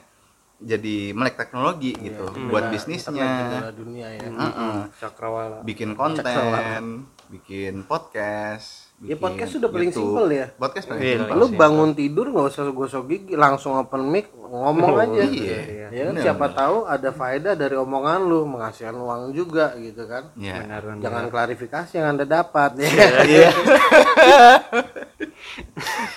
jadi 0.59 1.11
melek 1.11 1.35
teknologi 1.35 1.95
gitu 1.95 2.27
buat 2.45 2.67
bisnisnya. 2.67 3.71
dunia 3.71 4.07
ya. 4.11 4.27
Heeh. 4.27 4.77
Cakrawala. 4.95 5.63
bikin 5.63 5.95
konten 5.95 7.07
bikin 7.27 7.83
podcast 7.83 8.91
Ya, 8.99 9.15
bikin 9.15 9.23
podcast 9.23 9.51
sudah 9.55 9.69
paling 9.69 9.89
YouTube. 9.89 10.11
simpel 10.11 10.27
ya. 10.29 10.45
podcast 10.53 10.85
paling 10.85 10.99
Iya, 10.99 11.15
simpel. 11.23 11.35
lu 11.39 11.45
bangun 11.55 11.89
tidur 11.93 12.25
nggak 12.27 12.47
usah 12.49 12.67
gosok 12.67 13.03
gigi 13.07 13.33
langsung 13.33 13.71
open 13.73 14.03
mic 14.03 14.27
ngomong 14.35 14.91
aja. 14.97 15.23
iya. 15.23 15.59
ya 15.87 16.01
kan? 16.03 16.11
Bener, 16.11 16.23
siapa 16.25 16.45
tahu 16.51 16.77
ada 16.83 17.09
faedah 17.09 17.53
dari 17.53 17.75
omongan 17.75 18.19
lu 18.21 18.43
menghasilkan 18.45 18.91
uang 18.93 19.31
juga 19.31 19.71
gitu 19.77 20.03
kan. 20.03 20.27
Ya 20.35 20.59
Benar 20.59 20.81
benar. 20.83 20.99
jangan 20.99 21.23
klarifikasi 21.29 21.91
yang 21.93 22.07
anda 22.11 22.25
dapat. 22.25 22.75
Ya 22.75 22.89
iya. 23.31 23.49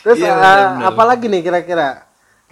Terus 0.02 0.18
Iya, 0.18 0.26
eh, 0.26 0.34
benar-benar. 0.34 0.88
apalagi 0.88 1.26
nih 1.28 1.40
kira-kira 1.40 1.88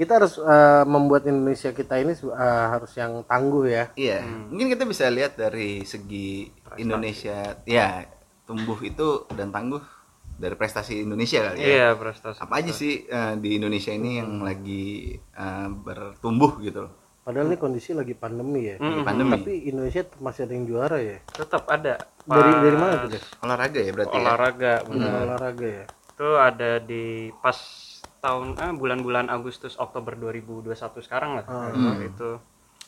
kita 0.00 0.16
harus 0.16 0.40
eh, 0.40 0.84
membuat 0.88 1.28
Indonesia 1.28 1.76
kita 1.76 2.00
ini 2.00 2.16
eh, 2.16 2.66
harus 2.72 2.92
yang 2.96 3.20
tangguh 3.28 3.68
ya. 3.68 3.84
Iya. 4.00 4.24
Mungkin 4.24 4.72
kita 4.72 4.88
bisa 4.88 5.12
lihat 5.12 5.36
dari 5.36 5.84
segi 5.84 6.48
Indonesia. 6.80 7.60
Ya 7.68 8.08
tumbuh 8.48 8.80
itu 8.80 9.28
dan 9.36 9.52
tangguh 9.52 9.78
dari 10.40 10.56
prestasi 10.56 11.04
Indonesia 11.04 11.52
kali 11.52 11.60
ya. 11.60 11.68
Iya 11.68 11.88
prestasi. 12.00 12.40
apa 12.40 12.54
aja 12.64 12.72
sih 12.72 13.04
eh, 13.04 13.34
di 13.36 13.60
Indonesia 13.60 13.92
ini 13.92 14.24
yang 14.24 14.40
lagi 14.40 15.12
eh, 15.20 15.68
bertumbuh 15.68 16.56
gitu 16.64 16.88
loh? 16.88 16.92
Padahal 17.20 17.52
ini 17.52 17.60
kondisi 17.60 17.92
lagi 17.92 18.16
pandemi 18.16 18.72
ya. 18.72 18.76
Lagi 18.80 19.04
pandemi. 19.04 19.36
Tapi 19.36 19.68
Indonesia 19.68 20.02
masih 20.24 20.48
ada 20.48 20.52
yang 20.56 20.64
juara 20.64 20.98
ya? 20.98 21.20
Tetap 21.28 21.68
ada. 21.68 21.94
Dari 22.24 22.50
Pas 22.50 22.62
dari 22.64 22.76
mana 22.80 22.94
tuh 23.04 23.22
olahraga 23.44 23.78
ya 23.84 23.90
berarti 23.92 24.16
ya? 24.16 24.20
olahraga 24.24 24.72
benar. 24.88 25.10
olahraga 25.28 25.68
ya? 25.68 25.84
Itu 25.86 26.28
ada 26.40 26.70
di 26.80 27.04
pas 27.44 27.58
tahun 28.20 28.56
ah, 28.56 28.72
bulan-bulan 28.72 29.26
Agustus 29.26 29.74
Oktober 29.74 30.14
2021 30.14 30.70
sekarang 31.00 31.30
lah 31.34 31.44
Hmm. 31.46 31.98
itu 32.00 32.30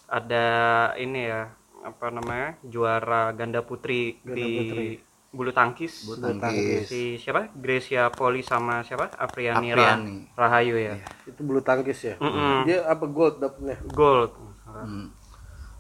ada 0.07 0.47
ini 0.95 1.25
ya 1.25 1.49
apa 1.83 2.07
namanya 2.09 2.61
juara 2.63 3.33
ganda 3.33 3.61
putri 3.61 4.21
di 4.23 4.51
putri. 4.55 4.89
bulu 5.33 5.51
tangkis 5.51 6.05
Bulu 6.07 6.37
tangkis. 6.37 6.87
si 6.87 7.17
siapa 7.17 7.49
Gracia 7.51 8.07
Poli 8.09 8.41
sama 8.41 8.85
siapa 8.85 9.09
Apriani, 9.11 9.73
Apriani. 9.73 10.17
Rahayu 10.31 10.77
ya 10.77 11.01
itu 11.25 11.41
bulu 11.41 11.59
tangkis 11.59 12.05
ya 12.05 12.15
Mm-mm. 12.19 12.63
dia 12.63 12.85
apa 12.85 13.05
gold 13.05 13.41
dapetnya 13.41 13.81
gold 13.89 14.31
Hmm. 14.63 15.11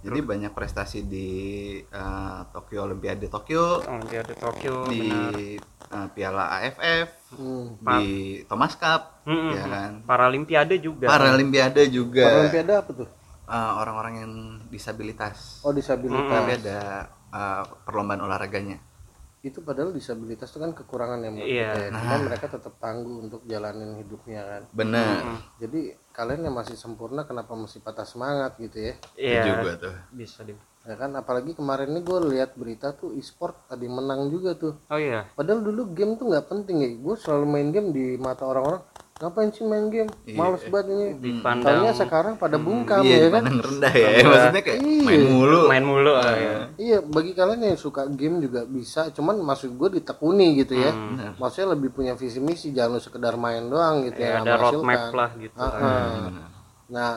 jadi 0.03 0.19
banyak 0.21 0.51
prestasi 0.51 1.05
di 1.05 1.29
eh, 1.81 2.41
Tokyo 2.51 2.85
Olimpiade 2.85 3.29
Tokyo 3.29 3.81
Olimpiade 3.81 4.35
Tokyo 4.35 4.85
di 4.87 5.01
benar. 5.07 5.33
eh, 5.95 6.09
Piala 6.11 6.45
AFF 6.59 7.22
hmm. 7.35 7.81
di 7.81 8.07
Thomas 8.47 8.75
Cup 8.77 9.25
Mm-mm. 9.25 9.53
ya 9.55 9.65
kan? 9.67 9.93
Paralimpiade 10.05 10.77
juga. 10.79 11.07
Paralimpiade 11.09 11.83
juga. 11.89 12.25
Paralimpiade 12.27 12.73
apa 12.73 12.91
tuh? 12.93 13.09
Eh, 13.43 13.73
orang-orang 13.79 14.15
yang 14.23 14.33
disabilitas. 14.69 15.61
Oh 15.67 15.75
disabilitas. 15.75 16.31
Tapi 16.31 16.53
ada 16.63 16.79
eh, 17.33 17.63
perlombaan 17.85 18.23
olahraganya. 18.23 18.79
Itu 19.43 19.59
padahal 19.67 19.91
disabilitas 19.91 20.55
itu 20.55 20.63
kan 20.63 20.71
kekurangan 20.71 21.19
yang 21.27 21.35
Iya. 21.35 21.75
kita 21.75 21.79
ya. 21.83 21.91
Cuma 21.99 22.17
mereka 22.23 22.47
tetap 22.47 22.79
tangguh 22.79 23.27
untuk 23.27 23.43
jalanin 23.43 23.99
hidupnya 23.99 24.41
kan? 24.47 24.63
Bener 24.71 25.19
jadi 25.59 25.99
kalian 26.15 26.47
yang 26.47 26.55
masih 26.55 26.79
sempurna 26.79 27.27
kenapa 27.27 27.57
masih 27.59 27.83
patah 27.83 28.07
semangat 28.07 28.55
gitu 28.63 28.79
ya? 28.79 28.95
Iya, 29.19 29.43
Itu 29.43 29.49
juga 29.59 29.73
tuh. 29.83 29.95
Bisa 30.15 30.47
di 30.47 30.55
ya 30.83 30.95
kan 30.95 31.11
apalagi 31.13 31.53
kemarin 31.53 31.89
ini 31.89 32.01
gue 32.01 32.19
lihat 32.29 32.55
berita 32.55 32.91
tuh 32.93 33.13
e-sport 33.13 33.55
ada 33.67 33.79
yang 33.79 33.95
menang 33.95 34.27
juga 34.29 34.53
tuh. 34.53 34.75
Oh 34.85 34.99
iya. 34.99 35.31
Padahal 35.31 35.61
dulu 35.61 35.91
game 35.91 36.15
tuh 36.15 36.27
nggak 36.27 36.47
penting 36.47 36.77
ya. 36.79 36.91
Gue 36.93 37.15
selalu 37.15 37.47
main 37.47 37.69
game 37.69 37.89
di 37.89 38.17
mata 38.17 38.43
orang-orang. 38.43 38.83
Ngapain 39.15 39.55
sih 39.55 39.63
main 39.63 39.87
game? 39.87 40.11
Males 40.29 40.67
banget 40.67 40.87
ini. 40.91 41.07
Dipandang- 41.15 41.79
Taunya 41.79 41.95
sekarang 41.95 42.35
pada 42.35 42.59
bungkam 42.59 43.07
iya 43.07 43.23
ya 43.23 43.29
kan? 43.31 43.43
rendah 43.47 43.95
ya. 43.95 44.09
Maksudnya 44.21 44.63
kayak 44.67 44.79
Iya. 44.83 45.03
main 45.07 45.23
mulu. 45.25 45.61
Main 45.71 45.85
mulu 45.87 46.13
ah, 46.13 46.35
ya. 46.35 46.55
Iya, 46.75 46.99
bagi 47.01 47.31
kalian 47.31 47.63
yang 47.63 47.79
suka 47.79 48.11
game 48.11 48.43
juga 48.43 48.67
bisa, 48.67 49.15
cuman 49.15 49.39
maksud 49.39 49.71
gue 49.73 50.03
ditekuni 50.03 50.59
gitu 50.59 50.75
ya. 50.75 50.91
Hmm. 50.91 51.39
Maksudnya 51.39 51.71
lebih 51.71 51.95
punya 51.95 52.19
visi 52.19 52.43
misi, 52.43 52.75
jangan 52.75 52.99
sekedar 52.99 53.39
main 53.39 53.63
doang 53.63 54.03
gitu 54.03 54.19
Ya, 54.19 54.29
ya. 54.29 54.43
ada 54.43 54.59
roadmap 54.59 55.15
lah 55.15 55.31
gitu. 55.39 55.55
Ah, 55.55 55.71
ah. 55.71 56.27
Nah, 56.91 57.11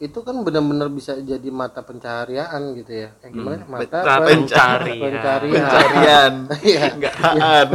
itu 0.00 0.18
kan 0.24 0.32
benar-benar 0.40 0.88
bisa 0.88 1.12
jadi 1.14 1.44
mata 1.50 1.84
pencaharian 1.84 2.72
gitu 2.72 3.04
ya. 3.04 3.08
Eh, 3.20 3.28
gimana? 3.28 3.68
Mata 3.68 4.00
Mata 4.00 4.14
pen- 4.24 4.48
pencarian. 4.48 4.96
pencarian. 4.98 5.52
pencarian 5.60 6.32
Iya. 6.64 6.84
nggak 6.96 7.14
aan 7.20 7.68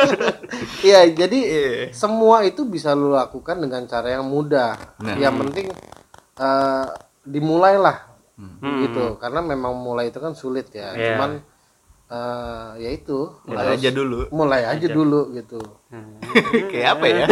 Iya, 0.86 1.00
jadi 1.08 1.38
Iya. 1.38 1.70
semua 1.92 2.42
itu 2.42 2.66
bisa 2.66 2.92
lu 2.92 3.10
lakukan 3.10 3.56
dengan 3.56 3.86
cara 3.86 4.10
yang 4.12 4.26
mudah. 4.26 4.74
Nah. 4.98 5.14
Yang 5.14 5.34
penting 5.46 5.66
eh, 6.36 6.86
dimulailah 7.22 7.98
Hmm. 8.36 8.84
gitu. 8.84 9.16
Karena 9.16 9.40
memang 9.40 9.72
mulai 9.72 10.10
itu 10.10 10.18
kan 10.18 10.34
sulit 10.34 10.68
ya. 10.68 10.92
Iya. 10.92 11.14
Cuman 11.14 11.30
eh, 12.06 12.70
ya 12.76 12.90
itu 12.92 13.18
mulai 13.46 13.66
aja 13.72 13.88
dulu 13.90 14.18
mulai 14.30 14.62
aja 14.62 14.86
dulu 14.86 15.30
gitu. 15.32 15.62
Hmm. 15.88 16.18
kayak 16.70 16.98
apa 16.98 17.06
ya 17.06 17.26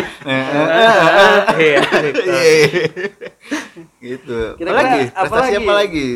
Iya. 4.04 4.06
Iya. 4.06 4.14
gitu 4.14 4.40
Kira-kira 4.54 4.76
apalagi 4.76 5.00
apa 5.06 5.16
prestasi 5.25 5.40
lagi? 5.49 5.56
apa 5.58 5.73
lagi 5.75 6.08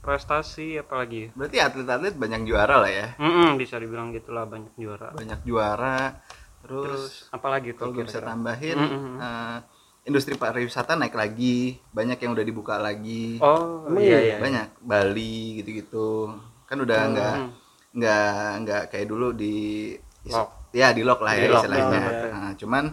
Prestasi 0.00 0.66
apalagi? 0.76 1.22
berarti 1.30 1.56
atlet-atlet 1.58 2.14
banyak 2.14 2.40
juara 2.42 2.76
lah 2.78 2.88
ya 2.88 3.08
Mm-mm, 3.16 3.58
bisa 3.58 3.76
dibilang 3.76 4.08
gitulah 4.10 4.44
banyak 4.44 4.72
juara. 4.74 5.12
banyak 5.12 5.40
juara 5.42 6.16
terus, 6.60 6.86
Terus 6.88 7.04
apalagi 7.30 7.74
tuh 7.74 7.90
kalau 7.90 8.00
bisa 8.00 8.18
tambahin 8.18 8.78
Mm-mm. 8.78 9.14
eh, 9.18 9.58
industri 10.02 10.34
pariwisata 10.34 10.94
naik 10.94 11.12
lagi 11.12 11.76
banyak 11.86 12.16
yang 12.16 12.32
udah 12.32 12.42
dibuka 12.42 12.74
lagi 12.76 13.36
Oh 13.38 13.84
Emang 13.84 14.00
iya 14.00 14.16
iya? 14.16 14.18
iya. 14.18 14.36
banyak 14.38 14.66
Bali 14.80 15.34
gitu-gitu 15.58 16.32
kan 16.64 16.78
udah 16.78 17.00
nggak 17.10 17.34
Hmm. 17.34 17.50
nggak 17.92 18.30
nggak 18.60 18.82
kayak 18.88 19.04
dulu 19.04 19.34
di 19.34 19.92
Lock. 20.24 20.70
ya 20.70 20.94
di 20.94 21.02
lock 21.02 21.20
lah 21.20 21.34
Di 21.34 21.42
ya 21.42 21.48
lock, 21.50 21.60
istilahnya 21.60 21.98
iya. 21.98 22.28
Nah, 22.30 22.52
cuman 22.54 22.84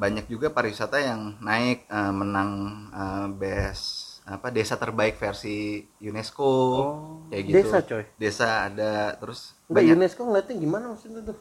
banyak 0.00 0.24
juga 0.26 0.48
pariwisata 0.48 0.96
yang 0.98 1.36
naik 1.38 1.84
eh, 1.84 2.12
menang 2.12 2.50
eh, 2.90 3.26
best 3.30 4.08
apa 4.22 4.48
desa 4.48 4.74
terbaik 4.74 5.16
versi 5.16 5.80
UNESCO 6.00 6.46
Oh. 6.46 6.88
kayak 7.26 7.42
gitu 7.44 7.56
Desa 7.58 7.78
coy. 7.82 8.04
desa 8.16 8.46
ada 8.64 8.90
terus 9.14 9.52
Enggak 9.66 9.74
banyak 9.82 9.96
UNESCO 9.98 10.20
ngeliatnya 10.24 10.56
gimana 10.56 10.84
maksudnya 10.88 11.20
tuh? 11.24 11.36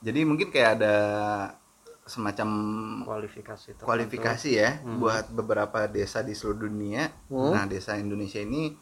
jadi 0.00 0.20
mungkin 0.22 0.48
kayak 0.48 0.70
ada 0.76 0.94
semacam 2.02 2.48
Kualifikasi 3.04 3.66
tertentu. 3.72 3.86
kualifikasi 3.86 4.48
ya 4.50 4.70
buat 4.82 5.30
beberapa 5.30 5.86
desa 5.86 6.18
di 6.20 6.34
seluruh 6.34 6.66
dunia. 6.66 7.06
Hmm. 7.28 7.54
Nah, 7.54 7.64
desa 7.64 7.94
Indonesia 7.94 8.38
ini 8.38 8.74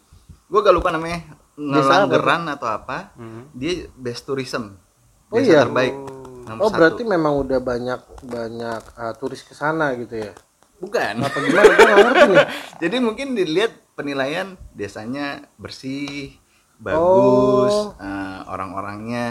gue 0.43 0.59
gak 0.59 0.73
lupa 0.73 0.89
namanya 0.89 1.29
apa 1.29 1.37
Ngelanggeran 1.61 2.43
atau 2.49 2.65
apa. 2.67 3.13
Hmm. 3.15 3.53
Dia 3.53 3.93
best 3.93 4.25
tourism. 4.25 4.81
Oh 5.29 5.37
Desa 5.37 5.53
iya? 5.53 5.61
terbaik. 5.63 5.93
Oh. 5.93 6.20
Nomor 6.47 6.61
Oh 6.61 6.69
satu. 6.69 6.79
berarti 6.79 7.03
memang 7.05 7.35
udah 7.39 7.59
banyak 7.59 8.01
banyak 8.25 8.83
uh, 8.95 9.13
turis 9.17 9.43
ke 9.43 9.53
sana 9.53 9.93
gitu 9.97 10.17
ya? 10.19 10.33
bukan. 10.77 11.21
Apa 11.21 11.37
gimana? 11.39 11.69
Gue 11.69 11.85
nggak 11.85 11.99
ngerti 12.01 12.23
nih. 12.27 12.47
Jadi 12.83 12.97
mungkin 12.99 13.27
dilihat 13.37 13.73
penilaian 13.93 14.57
desanya 14.73 15.45
bersih, 15.55 16.41
bagus, 16.81 17.75
Oh. 17.77 17.93
eh, 18.01 18.41
orang-orangnya. 18.49 19.29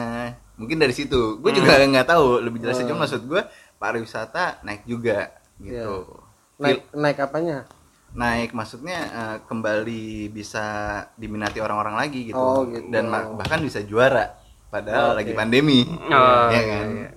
Mungkin 0.62 0.78
dari 0.78 0.94
situ. 0.94 1.42
Gue 1.42 1.50
juga 1.50 1.82
nggak 1.82 2.06
tahu 2.06 2.38
lebih 2.38 2.62
jelasnya. 2.62 2.86
Cuma 2.86 3.10
maksud 3.10 3.26
gue 3.26 3.42
pariwisata 3.82 4.62
naik 4.62 4.86
juga 4.86 5.34
gitu. 5.58 6.22
Naik 6.62 6.86
naik 6.94 7.18
apanya? 7.20 7.66
naik 8.10 8.58
maksudnya 8.58 9.00
eh, 9.06 9.38
kembali 9.46 10.30
bisa 10.30 10.66
diminati 11.14 11.62
orang-orang 11.62 11.94
lagi 11.94 12.26
gitu, 12.26 12.42
Oh, 12.42 12.66
gitu. 12.66 12.90
dan 12.90 13.06
bahkan 13.10 13.62
bisa 13.62 13.86
juara 13.86 14.34
padahal 14.70 15.06
Oh, 15.06 15.16
lagi 15.16 15.34
pandemi 15.34 15.84
Oh, 16.08 16.48
ya 16.48 16.54
iya, 16.54 16.62
kan 16.64 16.88
iya. 16.96 17.10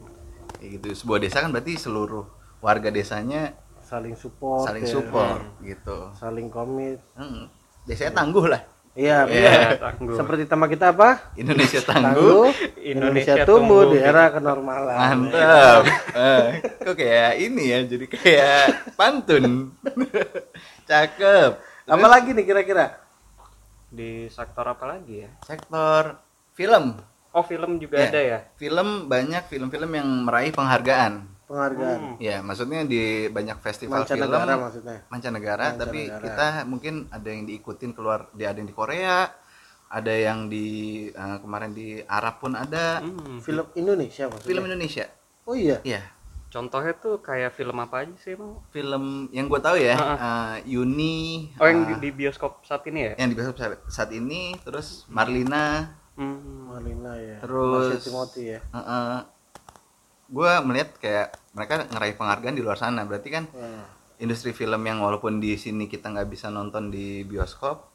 Kayak 0.55 0.71
gitu 0.75 0.89
sebuah 0.97 1.19
desa 1.19 1.39
kan 1.39 1.51
berarti 1.51 1.73
seluruh 1.75 2.25
warga 2.59 2.89
desanya 2.89 3.53
Saling 3.79 4.15
support. 4.15 4.65
saling 4.65 4.83
ya. 4.83 4.91
support 4.91 5.41
gitu 5.61 5.99
Saling 6.15 6.49
komit. 6.49 6.99
hmm. 7.13 7.45
desanya 7.85 8.17
tangguh 8.17 8.47
lah 8.47 8.63
Iya, 8.93 9.25
Iya. 9.25 9.53
benar. 9.73 9.73
tangguh. 9.83 10.13
Seperti 10.15 10.43
tema 10.45 10.69
kita 10.69 10.93
apa? 10.93 11.33
Indonesia 11.35 11.81
tangguh 11.91 12.13
Tangguh. 12.13 12.47
Indonesia 12.79 13.33
Indonesia 13.33 13.35
tumbuh 13.43 13.81
tumbuh 13.81 13.91
di 13.91 13.99
era 13.99 14.25
kenormalan. 14.29 14.97
mantap 14.99 15.83
Eh, 16.13 16.45
kok 16.79 16.95
kayak 16.95 17.33
ini 17.39 17.65
ya 17.69 17.79
jadi 17.83 18.05
kayak 18.07 18.65
pantun 18.93 19.73
cakep 20.85 21.51
Apalagi 21.85 22.31
nih 22.31 22.45
kira-kira? 22.45 23.01
Di 23.89 24.29
sektor 24.29 24.65
apa 24.67 24.85
lagi 24.87 25.25
ya? 25.25 25.31
sektor 25.41 26.21
film 26.53 27.01
Oh 27.33 27.43
film 27.43 27.77
juga 27.77 27.97
Iya. 27.99 28.09
ada 28.09 28.21
ya? 28.23 28.39
film 28.55 28.89
banyak 29.07 29.43
film-film 29.47 29.91
yang 29.91 30.09
meraih 30.23 30.51
penghargaan 30.51 31.33
Penghargaan. 31.43 32.17
ya 32.19 32.41
maksudnya 32.41 32.81
di 32.83 33.03
banyak 33.27 33.57
festival 33.59 34.03
Mancanegara 34.03 34.45
film 34.47 34.61
maksudnya. 34.63 34.99
mancanegara, 35.07 35.67
tapi 35.75 36.01
Mancanegara. 36.07 36.25
kita 36.27 36.47
mungkin 36.65 36.95
ada 37.09 37.29
yang 37.29 37.43
diikutin 37.43 37.91
keluar 37.91 38.29
di 38.31 38.43
ada 38.43 38.57
yang 38.57 38.65
di 38.65 38.75
Korea 38.75 39.29
ada 39.91 40.09
yang 40.11 40.47
di 40.47 40.67
eh, 41.07 41.39
kemarin 41.39 41.71
di 41.71 42.01
Arab 42.03 42.37
pun 42.39 42.53
ada 42.55 43.01
Hmm. 43.01 43.37
Film 43.39 43.69
Indonesia 43.75 44.25
maksudnya. 44.27 44.49
film 44.49 44.65
Indonesia 44.65 45.05
Oh 45.43 45.53
iya. 45.55 45.81
ya 45.83 46.01
Contohnya 46.49 46.93
tuh 46.95 47.17
kayak 47.19 47.49
film 47.51 47.77
apa 47.79 48.01
aja 48.03 48.13
sih 48.19 48.33
emang? 48.33 48.61
film 48.69 49.05
yang 49.31 49.45
gue 49.47 49.57
tahu 49.59 49.77
ya 49.79 49.97
eh, 49.97 50.55
Yuni 50.67 51.49
Oh 51.57 51.65
yang 51.65 51.85
di, 51.87 51.93
eh, 51.95 51.99
di 51.99 52.11
bioskop 52.15 52.61
saat 52.63 52.85
ini 52.87 53.01
ya? 53.03 53.13
yang 53.17 53.29
di 53.29 53.35
bioskop 53.35 53.57
saat- 53.57 53.85
saat 53.87 54.11
ini 54.11 54.53
terus 54.59 55.05
Marlina 55.07 55.97
Hmm. 56.15 56.69
Marlina 56.69 57.13
ya. 57.15 57.37
Terus- 57.39 57.93
Masih 57.95 58.01
Timothy 58.05 58.43
ya. 58.51 58.61
gue 60.27 60.51
melihat 60.63 60.91
kayak 60.97 61.29
mereka 61.53 61.85
ngeraih 61.87 62.17
penghargaan 62.17 62.57
di 62.57 62.63
luar 62.63 62.75
sana 62.75 63.05
berarti 63.05 63.29
kan 63.29 63.45
Nah, 63.51 63.85
industri 64.17 64.51
film 64.51 64.81
yang 64.81 64.99
walaupun 64.99 65.37
di 65.37 65.55
sini 65.55 65.85
kita 65.87 66.09
nggak 66.09 66.25
bisa 66.27 66.49
nonton 66.49 66.89
di 66.89 67.21
bioskop 67.23 67.93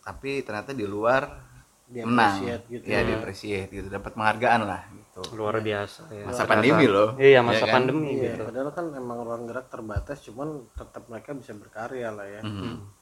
tapi 0.00 0.42
ternyata 0.42 0.72
di 0.72 0.82
luar 0.82 1.46
Di 1.84 2.02
menang 2.02 2.42
gitu 2.66 2.82
ya 2.82 3.00
di 3.00 3.12
appreciate 3.12 3.70
gitu 3.70 3.86
dapat 3.86 4.10
penghargaan 4.12 4.60
lah 4.62 4.82
gitu 4.90 5.22
Luar 5.32 5.58
biasa 5.58 6.10
ya. 6.10 6.24
masa 6.24 6.34
Ternyata. 6.40 6.50
pandemi 6.50 6.84
loh 6.84 7.08
Iya 7.14 7.40
masa 7.40 7.62
Ya 7.62 7.64
kan? 7.64 7.74
pandemi 7.76 8.06
Iya, 8.12 8.22
gitu. 8.28 8.42
padahal 8.44 8.70
kan 8.72 8.86
emang 8.92 9.18
ruang 9.20 9.42
gerak 9.44 9.66
terbatas, 9.68 10.18
cuman 10.20 10.48
tetap 10.72 11.06
mereka 11.06 11.30
bisa 11.32 11.52
berkarya 11.52 12.08
lah 12.10 12.26
ya. 12.28 12.40
Mhm. 12.40 12.97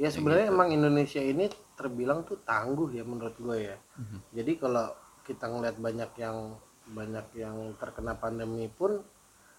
Ya 0.00 0.08
sebenarnya 0.08 0.48
emang 0.48 0.72
Indonesia 0.72 1.20
ini 1.20 1.52
terbilang 1.76 2.24
tuh 2.24 2.40
tangguh 2.40 2.88
ya 2.88 3.04
menurut 3.04 3.36
gue 3.36 3.68
ya. 3.68 3.76
Jadi 4.32 4.56
kalau 4.56 4.88
kita 5.28 5.44
ngeliat 5.44 5.76
banyak 5.76 6.10
yang 6.16 6.56
banyak 6.88 7.26
yang 7.36 7.76
terkena 7.76 8.16
pandemi 8.16 8.66
pun 8.72 9.04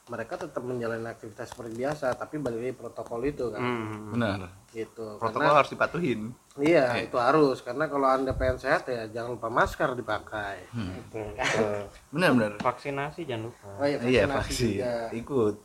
mereka 0.10 0.34
tetap 0.36 0.66
menjalani 0.66 1.08
aktivitas 1.08 1.54
seperti 1.54 1.78
biasa 1.78 2.18
tapi 2.18 2.42
balik 2.42 2.58
lagi 2.58 2.74
protokol 2.74 3.22
itu 3.22 3.54
kan. 3.54 3.62
Hmm. 3.62 4.18
benar. 4.18 4.50
Gitu 4.74 5.22
protokol 5.22 5.46
karena 5.46 5.60
harus 5.62 5.72
dipatuhin. 5.72 6.22
Iya 6.58 7.06
itu 7.06 7.18
harus. 7.22 7.62
Karena 7.62 7.86
kalau 7.86 8.10
anda 8.10 8.34
pengen 8.34 8.58
sehat 8.58 8.90
ya 8.90 9.06
jangan 9.14 9.38
lupa 9.38 9.54
masker 9.54 9.94
dipakai. 9.94 10.68
Betul, 10.74 11.38
betul. 11.38 11.80
benar 12.18 12.30
benar. 12.34 12.52
Vaksinasi 12.66 13.30
jangan 13.30 13.54
lupa. 13.54 13.68
Oh 13.78 13.86
iya 13.86 13.98
iya 14.04 14.26
vaksinasi 14.26 14.42
vaksin. 14.42 14.68
juga. 14.74 14.94
ikut. 15.14 15.56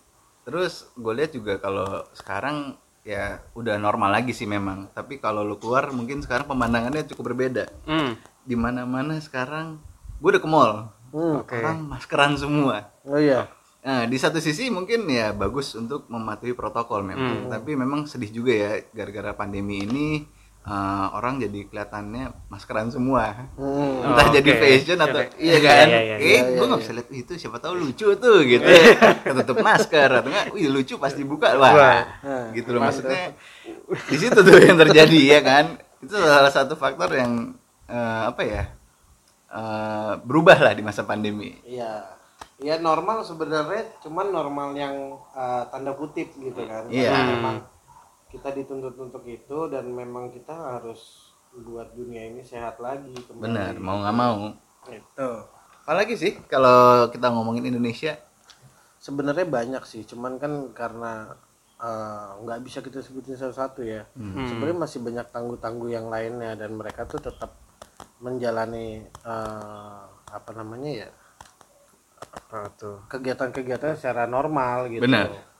Terus 0.46 0.74
gue 0.94 1.12
lihat 1.16 1.32
juga 1.32 1.56
kalau 1.56 2.04
sekarang 2.12 2.76
ya 3.06 3.38
udah 3.54 3.78
normal 3.78 4.10
lagi 4.10 4.34
sih 4.34 4.50
memang. 4.50 4.90
Tapi 4.90 5.22
kalau 5.22 5.46
lu 5.46 5.62
keluar 5.62 5.86
mungkin 5.94 6.18
sekarang 6.26 6.50
pemandangannya 6.50 7.06
cukup 7.06 7.32
berbeda. 7.32 7.70
Hmm. 7.86 8.18
di 8.46 8.54
mana 8.54 8.86
mana 8.86 9.18
sekarang 9.18 9.82
gue 10.22 10.30
udah 10.30 10.42
ke 10.42 10.50
mall. 10.50 10.72
Hmm, 11.10 11.42
Oke. 11.42 11.58
orang 11.58 11.82
maskeran 11.86 12.38
semua. 12.38 12.94
Oh 13.02 13.18
iya. 13.18 13.50
Nah, 13.86 14.02
di 14.06 14.18
satu 14.18 14.42
sisi 14.42 14.66
mungkin 14.70 15.06
ya 15.06 15.30
bagus 15.30 15.74
untuk 15.78 16.10
mematuhi 16.10 16.54
protokol 16.54 17.06
memang, 17.06 17.46
tapi 17.46 17.78
memang 17.78 18.10
sedih 18.10 18.30
juga 18.34 18.52
ya 18.54 18.70
gara-gara 18.90 19.30
pandemi 19.34 19.86
ini 19.86 20.26
eh, 20.66 21.06
orang 21.14 21.38
jadi 21.38 21.70
kelihatannya 21.70 22.50
maskeran 22.50 22.90
semua. 22.90 23.46
Hmm. 23.54 24.02
Entah 24.02 24.26
Oh, 24.26 24.34
jadi 24.34 24.50
fashion 24.58 24.98
atau 24.98 25.22
Iya, 25.22 25.30
iya 25.38 25.58
kan? 25.62 25.86
iya, 25.86 26.00
iya, 26.02 26.16
eh, 26.18 26.22
iya, 26.26 26.40
gue 26.42 26.58
iya, 26.58 26.66
nggak 26.66 26.80
bisa 26.82 26.92
lihat 26.98 27.08
itu 27.14 27.32
siapa 27.38 27.58
tahu 27.62 27.74
lucu 27.78 28.08
tuh 28.18 28.38
gitu. 28.42 28.66
Ketutup 29.22 29.56
masker 29.62 30.10
atau 30.10 30.28
enggak, 30.28 30.46
wih 30.50 30.66
lucu 30.66 30.98
pas 30.98 31.14
dibuka 31.14 31.54
wah. 31.54 31.72
Wah. 31.72 32.02
Gitu 32.50 32.68
loh 32.74 32.82
maksudnya. 32.82 33.38
Di 34.10 34.16
situ 34.18 34.38
tuh 34.42 34.58
yang 34.58 34.74
terjadi 34.76 35.20
ya 35.38 35.40
kan. 35.46 35.78
Itu 36.02 36.18
salah 36.18 36.50
satu 36.50 36.74
faktor 36.74 37.14
yang 37.14 37.54
eh, 37.86 38.22
apa 38.26 38.42
ya? 38.42 38.64
eh, 39.46 40.12
berubah 40.26 40.58
lah 40.58 40.74
di 40.74 40.82
masa 40.82 41.06
pandemi. 41.06 41.54
Iya. 41.62 42.18
Ya 42.56 42.80
normal 42.80 43.20
sebenarnya 43.20 43.84
cuman 44.00 44.32
normal 44.32 44.72
yang 44.72 45.20
uh, 45.36 45.68
tanda 45.68 45.92
kutip 45.92 46.32
gitu 46.40 46.64
kan. 46.64 46.88
Iya. 46.88 47.12
Karena 47.12 47.24
memang 47.36 47.56
kita 48.30 48.50
dituntut 48.52 48.98
untuk 48.98 49.22
itu 49.26 49.70
dan 49.70 49.86
memang 49.90 50.34
kita 50.34 50.52
harus 50.52 51.32
buat 51.56 51.94
dunia 51.96 52.28
ini 52.28 52.42
sehat 52.44 52.82
lagi 52.82 53.14
kembali. 53.14 53.44
Benar, 53.48 53.74
mau 53.80 54.02
nggak 54.02 54.16
mau. 54.16 54.52
Itu. 54.90 55.30
Apalagi 55.86 56.14
sih 56.18 56.32
kalau 56.50 57.08
kita 57.08 57.30
ngomongin 57.32 57.70
Indonesia? 57.70 58.18
Sebenarnya 58.98 59.46
banyak 59.46 59.82
sih, 59.86 60.02
cuman 60.02 60.36
kan 60.42 60.74
karena 60.74 61.38
uh, 61.78 62.42
nggak 62.42 62.60
bisa 62.66 62.82
kita 62.82 63.00
sebutin 63.00 63.38
satu-satu 63.38 63.86
ya. 63.86 64.02
Sebenarnya 64.50 64.78
masih 64.82 64.98
banyak 65.00 65.26
tangguh-tangguh 65.30 65.90
yang 65.94 66.10
lainnya 66.10 66.58
dan 66.58 66.74
mereka 66.74 67.06
tuh 67.06 67.22
tetap 67.22 67.54
menjalani 68.18 69.06
uh, 69.24 70.08
apa 70.26 70.50
namanya 70.56 71.06
ya 71.06 71.08
apa 72.16 72.72
tuh 72.76 72.96
kegiatan-kegiatan 73.08 73.96
secara 73.96 74.24
normal 74.28 74.90
gitu. 74.92 75.04
Benar. 75.04 75.55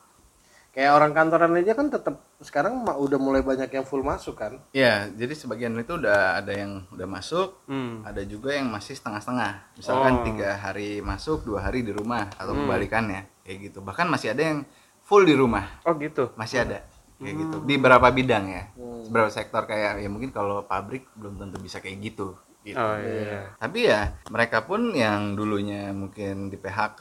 Kayak 0.77 0.93
orang 0.93 1.13
kantoran 1.17 1.57
aja 1.57 1.73
kan 1.73 1.89
tetap 1.89 2.21
sekarang 2.45 2.85
udah 2.85 3.17
mulai 3.17 3.41
banyak 3.41 3.73
yang 3.73 3.89
full 3.89 4.05
masuk 4.05 4.37
kan. 4.37 4.61
Ya, 4.77 5.09
jadi 5.09 5.33
sebagian 5.33 5.73
itu 5.81 5.97
udah 5.97 6.37
ada 6.37 6.53
yang 6.53 6.85
udah 6.93 7.09
masuk, 7.09 7.65
hmm. 7.65 8.05
ada 8.05 8.21
juga 8.29 8.53
yang 8.53 8.69
masih 8.69 8.93
setengah-setengah. 8.93 9.73
Misalkan 9.81 10.21
Oh. 10.21 10.25
tiga 10.29 10.53
hari 10.61 11.01
masuk, 11.01 11.49
dua 11.49 11.65
hari 11.65 11.81
di 11.81 11.97
rumah 11.97 12.29
atau 12.37 12.53
kebalikannya, 12.53 13.25
kayak 13.41 13.73
gitu. 13.73 13.81
Bahkan 13.81 14.05
masih 14.05 14.37
ada 14.37 14.43
yang 14.53 14.59
full 15.01 15.25
di 15.25 15.33
rumah, 15.33 15.81
oh 15.89 15.97
gitu 15.97 16.37
masih 16.37 16.69
ada 16.69 16.85
kayak 17.17 17.37
gitu. 17.41 17.57
Di 17.65 17.75
beberapa 17.81 18.13
bidang 18.13 18.45
ya, 18.45 18.63
beberapa 19.09 19.33
sektor 19.33 19.65
kayak 19.65 20.05
ya 20.05 20.09
mungkin 20.13 20.29
kalau 20.29 20.61
pabrik 20.69 21.09
belum 21.17 21.41
tentu 21.41 21.57
bisa 21.57 21.81
kayak 21.81 22.05
gitu. 22.05 22.37
Gitu. 22.67 22.75
oh 22.75 22.99
iya 22.99 23.55
Tapi 23.63 23.87
ya 23.87 24.11
mereka 24.27 24.67
pun 24.67 24.91
yang 24.91 25.39
dulunya 25.39 25.95
mungkin 25.95 26.51
di 26.51 26.59
PHK 26.59 26.99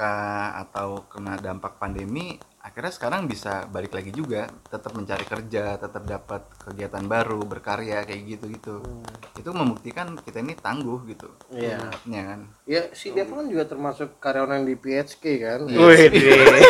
atau 0.61 1.09
kena 1.09 1.41
dampak 1.41 1.81
pandemi, 1.81 2.37
akhirnya 2.65 2.89
sekarang 2.89 3.29
bisa 3.29 3.69
balik 3.69 3.93
lagi 3.93 4.09
juga, 4.09 4.49
tetap 4.73 4.97
mencari 4.97 5.21
kerja, 5.21 5.77
tetap 5.77 6.01
dapat 6.09 6.49
kegiatan 6.65 7.05
baru, 7.05 7.45
berkarya 7.45 8.01
kayak 8.01 8.21
gitu-gitu. 8.25 8.81
Itu 9.37 9.53
membuktikan 9.53 10.17
kita 10.17 10.41
ini 10.41 10.57
tangguh 10.57 11.05
gitu. 11.05 11.29
Iya. 11.53 11.77
Sebenarnya 12.01 12.21
kan. 12.25 12.39
Ya 12.65 12.81
si 12.97 13.13
Dev 13.13 13.29
kan 13.29 13.45
juga 13.45 13.69
termasuk 13.69 14.17
karyawan 14.17 14.57
yang 14.57 14.65
di 14.65 14.75
PHK 14.81 15.23
kan. 15.37 15.59
Wih, 15.69 16.09
deh. 16.09 16.65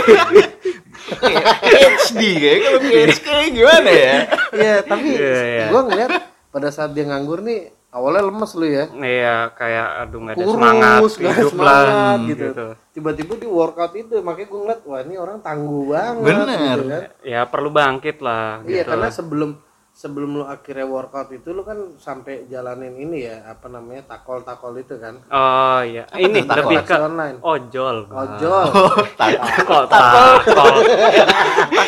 PhD 1.16 2.20
kayak 2.44 2.60
kalau 2.60 2.80
PhD 2.84 3.28
gimana 3.56 3.90
ya? 3.92 4.16
Iya, 4.52 4.76
tapi 4.84 5.10
Iya, 5.16 5.40
iya. 5.44 5.66
gua 5.72 5.82
ngeliat 5.88 6.12
pada 6.52 6.70
saat 6.72 6.92
dia 6.92 7.08
nganggur 7.08 7.40
nih 7.44 7.72
awalnya 7.96 8.28
lemes 8.28 8.52
lu 8.60 8.68
ya. 8.68 8.86
Iya, 8.92 9.36
kayak 9.56 9.88
aduh 10.04 10.20
nggak 10.20 10.36
ada 10.36 10.44
Kurus, 10.44 10.56
semangat 10.60 11.00
hidup 11.00 11.52
semangat 11.56 11.86
lah 11.88 12.16
gitu. 12.28 12.46
Tiba-tiba 12.92 13.34
di 13.40 13.48
workout 13.48 13.94
itu 13.96 14.14
makanya 14.20 14.48
gue 14.52 14.60
ngeliat 14.60 14.82
wah 14.84 15.00
ini 15.00 15.16
orang 15.16 15.38
tangguh 15.40 15.84
banget 15.96 16.24
Bener. 16.28 16.78
gitu 16.78 16.84
kan. 16.92 17.02
Ya 17.24 17.42
perlu 17.48 17.70
bangkit 17.72 18.18
lah 18.20 18.60
Iya, 18.68 18.84
gitu. 18.84 18.90
karena 18.92 19.08
sebelum 19.08 19.50
sebelum 19.96 20.36
lu 20.36 20.44
akhirnya 20.44 20.84
workout 20.84 21.32
itu 21.32 21.56
lu 21.56 21.64
kan 21.64 21.96
sampai 21.96 22.52
jalanin 22.52 23.00
ini 23.00 23.32
ya 23.32 23.48
apa 23.48 23.72
namanya 23.72 24.04
takol-takol 24.12 24.76
itu 24.76 25.00
kan. 25.00 25.24
Oh 25.32 25.80
iya, 25.88 26.04
ini 26.20 26.44
tuh 26.44 26.52
takol? 26.52 26.60
lebih 26.68 26.80
ke 26.84 26.96
online. 27.00 27.38
ojol. 27.40 27.98
gua. 28.12 28.16
Ojol. 28.28 28.66
Takol, 29.16 29.84
takol. 29.88 30.76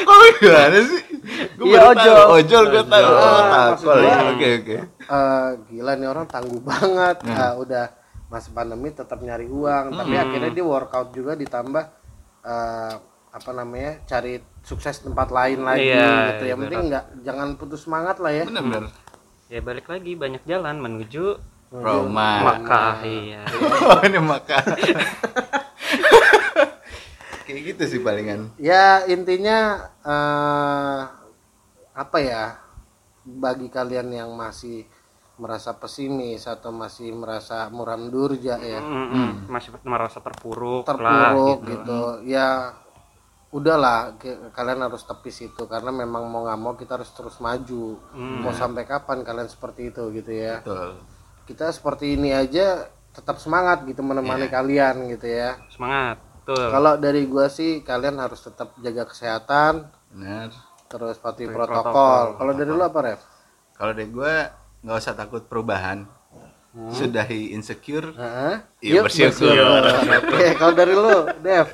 Oh 0.08 0.24
gimana 0.40 0.80
sih? 0.80 1.02
Gue 1.60 1.68
Iya, 1.68 1.80
ojol. 1.92 2.24
Ojol 2.40 2.64
gue 2.72 2.84
tahu. 2.88 3.12
Oh, 3.12 3.28
Ah, 3.44 3.76
takol 3.76 4.00
ya. 4.00 4.16
Oke 4.32 4.48
oke. 4.64 4.78
Eh, 4.88 5.50
gila 5.68 5.92
nih 6.00 6.08
orang 6.08 6.26
tangguh 6.32 6.64
banget. 6.64 7.18
Hmm. 7.28 7.36
Ah, 7.36 7.54
udah 7.60 7.86
masa 8.32 8.48
pandemi 8.56 8.92
tetap 8.96 9.20
nyari 9.20 9.52
uang, 9.52 9.92
tapi 9.96 10.16
akhirnya 10.16 10.52
dia 10.56 10.64
workout 10.64 11.12
juga 11.12 11.36
ditambah 11.36 11.84
eh, 12.48 12.94
apa 13.28 13.52
namanya 13.52 14.00
cari 14.08 14.40
sukses 14.68 15.00
tempat 15.00 15.32
lain 15.32 15.64
lagi 15.64 15.88
Iya, 15.88 16.36
gitu. 16.36 16.44
Yang 16.52 16.60
penting 16.68 16.82
nggak 16.92 17.06
jangan 17.24 17.48
putus 17.56 17.88
semangat 17.88 18.20
lah 18.20 18.36
ya. 18.36 18.44
Bener-bener. 18.44 18.92
Ya 19.48 19.64
balik 19.64 19.88
lagi 19.88 20.12
banyak 20.20 20.44
jalan 20.44 20.76
menuju 20.84 21.40
Roma. 21.72 22.44
Makkah 22.44 23.00
iya. 23.08 23.48
Oh 23.88 24.04
ini 24.04 24.20
makan. 24.20 24.64
Kayak 27.48 27.62
gitu 27.64 27.84
sih 27.88 28.00
palingan. 28.04 28.52
Ya 28.60 29.08
intinya 29.08 29.88
eh, 30.04 31.02
apa 31.96 32.18
ya 32.20 32.60
bagi 33.24 33.72
kalian 33.72 34.12
yang 34.12 34.36
masih 34.36 34.84
merasa 35.38 35.72
pesimis 35.78 36.44
atau 36.50 36.74
masih 36.74 37.14
merasa 37.14 37.70
muram 37.70 38.10
durja 38.10 38.58
ya 38.58 38.82
Mm-mm, 38.82 39.46
masih 39.46 39.70
merasa 39.86 40.18
terpuruk, 40.18 40.82
lah 40.98 41.30
terpuruk 41.30 41.60
gitu. 41.62 41.70
gitu. 41.78 42.02
ya 42.26 42.74
udahlah 43.48 44.20
kalian 44.52 44.84
harus 44.84 45.08
tepis 45.08 45.48
itu 45.48 45.64
karena 45.72 45.88
memang 45.88 46.28
mau 46.28 46.44
nggak 46.44 46.60
mau 46.60 46.74
kita 46.76 47.00
harus 47.00 47.08
terus 47.16 47.40
maju 47.40 47.96
mau 48.14 48.52
sampai 48.52 48.84
kapan 48.84 49.24
kalian 49.24 49.48
seperti 49.48 49.90
itu 49.90 50.04
gitu 50.12 50.32
ya 50.36 50.60
Betul. 50.60 51.00
kita 51.48 51.72
seperti 51.72 52.20
ini 52.20 52.36
aja 52.36 52.92
tetap 53.16 53.40
semangat 53.40 53.88
gitu 53.88 54.04
menemani 54.04 54.52
kalian 54.52 55.08
gitu 55.10 55.26
ya 55.26 55.56
Semangat. 55.72 56.20
Kalau 56.48 56.96
dari 56.96 57.28
gua 57.28 57.52
sih 57.52 57.84
kalian 57.84 58.20
harus 58.20 58.40
tetap 58.40 58.72
jaga 58.80 59.04
kesehatan 59.04 59.92
Benar. 60.12 60.52
terus 60.88 61.20
patuhi 61.20 61.48
protokol. 61.48 61.84
protokol. 61.92 62.26
Kalau 62.40 62.52
dari 62.56 62.72
lu 62.72 62.84
apa, 62.84 63.00
Rev? 63.04 63.20
Kalau 63.76 63.92
dari 63.92 64.08
gue 64.08 64.34
nggak 64.80 64.96
usah 64.96 65.12
takut 65.12 65.44
perubahan. 65.44 66.08
Sudahi 66.88 67.52
insecure. 67.52 68.16
Heeh. 68.16 68.56
Iya, 68.80 69.02
Yuk, 69.02 69.04
bersyukur. 69.10 69.50
Oke, 70.32 70.48
kalau 70.56 70.74
dari 70.78 70.94
lu, 70.96 71.18
Dev. 71.44 71.68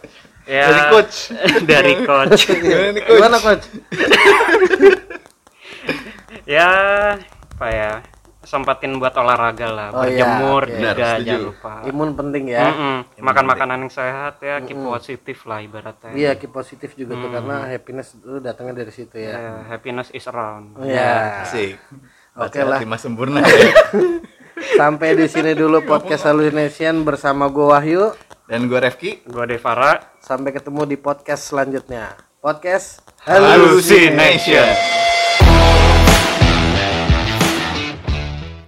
Ya, 0.43 0.67
Dari 0.67 0.81
coach. 0.89 1.15
dari 1.71 1.93
coach. 2.03 2.41
Gimana 2.45 2.99
coach? 2.99 3.07
Gimana, 3.07 3.37
Coach? 3.45 3.65
ya, 6.45 6.69
apa 7.49 7.67
ya? 7.69 7.91
Sempatin 8.43 8.99
buat 8.99 9.15
olahraga 9.15 9.71
lah, 9.71 9.87
Oh, 9.89 10.03
iya, 10.03 10.19
berjemur 10.27 10.61
oke. 10.61 10.75
juga 10.75 10.89
setuju. 10.91 11.23
jangan 11.23 11.39
lupa. 11.47 11.73
Imun 11.87 12.09
penting 12.11 12.43
ya. 12.51 12.63
Mm-mm, 12.67 12.95
Makan 13.23 13.45
makanan 13.47 13.77
yang 13.79 13.93
sehat 13.93 14.35
ya, 14.37 14.59
keep 14.59 14.75
positif 14.75 15.47
lah 15.47 15.63
ibaratnya. 15.63 16.11
Iya, 16.11 16.35
keep 16.35 16.51
positif 16.51 16.91
juga 16.93 17.15
tuh 17.15 17.31
karena 17.31 17.63
happiness 17.65 18.19
lu 18.19 18.43
datangnya 18.43 18.83
dari 18.83 18.91
situ 18.91 19.15
ya. 19.15 19.31
Ya, 19.31 19.47
happiness 19.65 20.11
is 20.11 20.27
around. 20.27 20.75
Iya. 20.77 21.39
Asik. 21.41 21.79
Oke 22.35 22.59
Baca 22.59 22.67
lah. 22.67 22.79
lima 22.83 22.97
sempurna 22.97 23.39
ya. 23.39 23.63
Sampai 24.75 25.15
di 25.15 25.23
sini 25.25 25.53
dulu 25.53 25.79
podcast 25.81 26.25
Hallucination 26.25 26.99
bersama 27.01 27.47
gua 27.47 27.79
Wahyu. 27.79 28.11
Dan 28.43 28.67
gue 28.67 28.75
Refki. 28.75 29.23
Gua 29.23 29.47
Devara. 29.47 30.19
Sampai 30.19 30.51
ketemu 30.51 30.83
di 30.83 30.99
podcast 30.99 31.47
selanjutnya. 31.47 32.11
Podcast 32.43 32.99
Hallucination. 33.23 34.67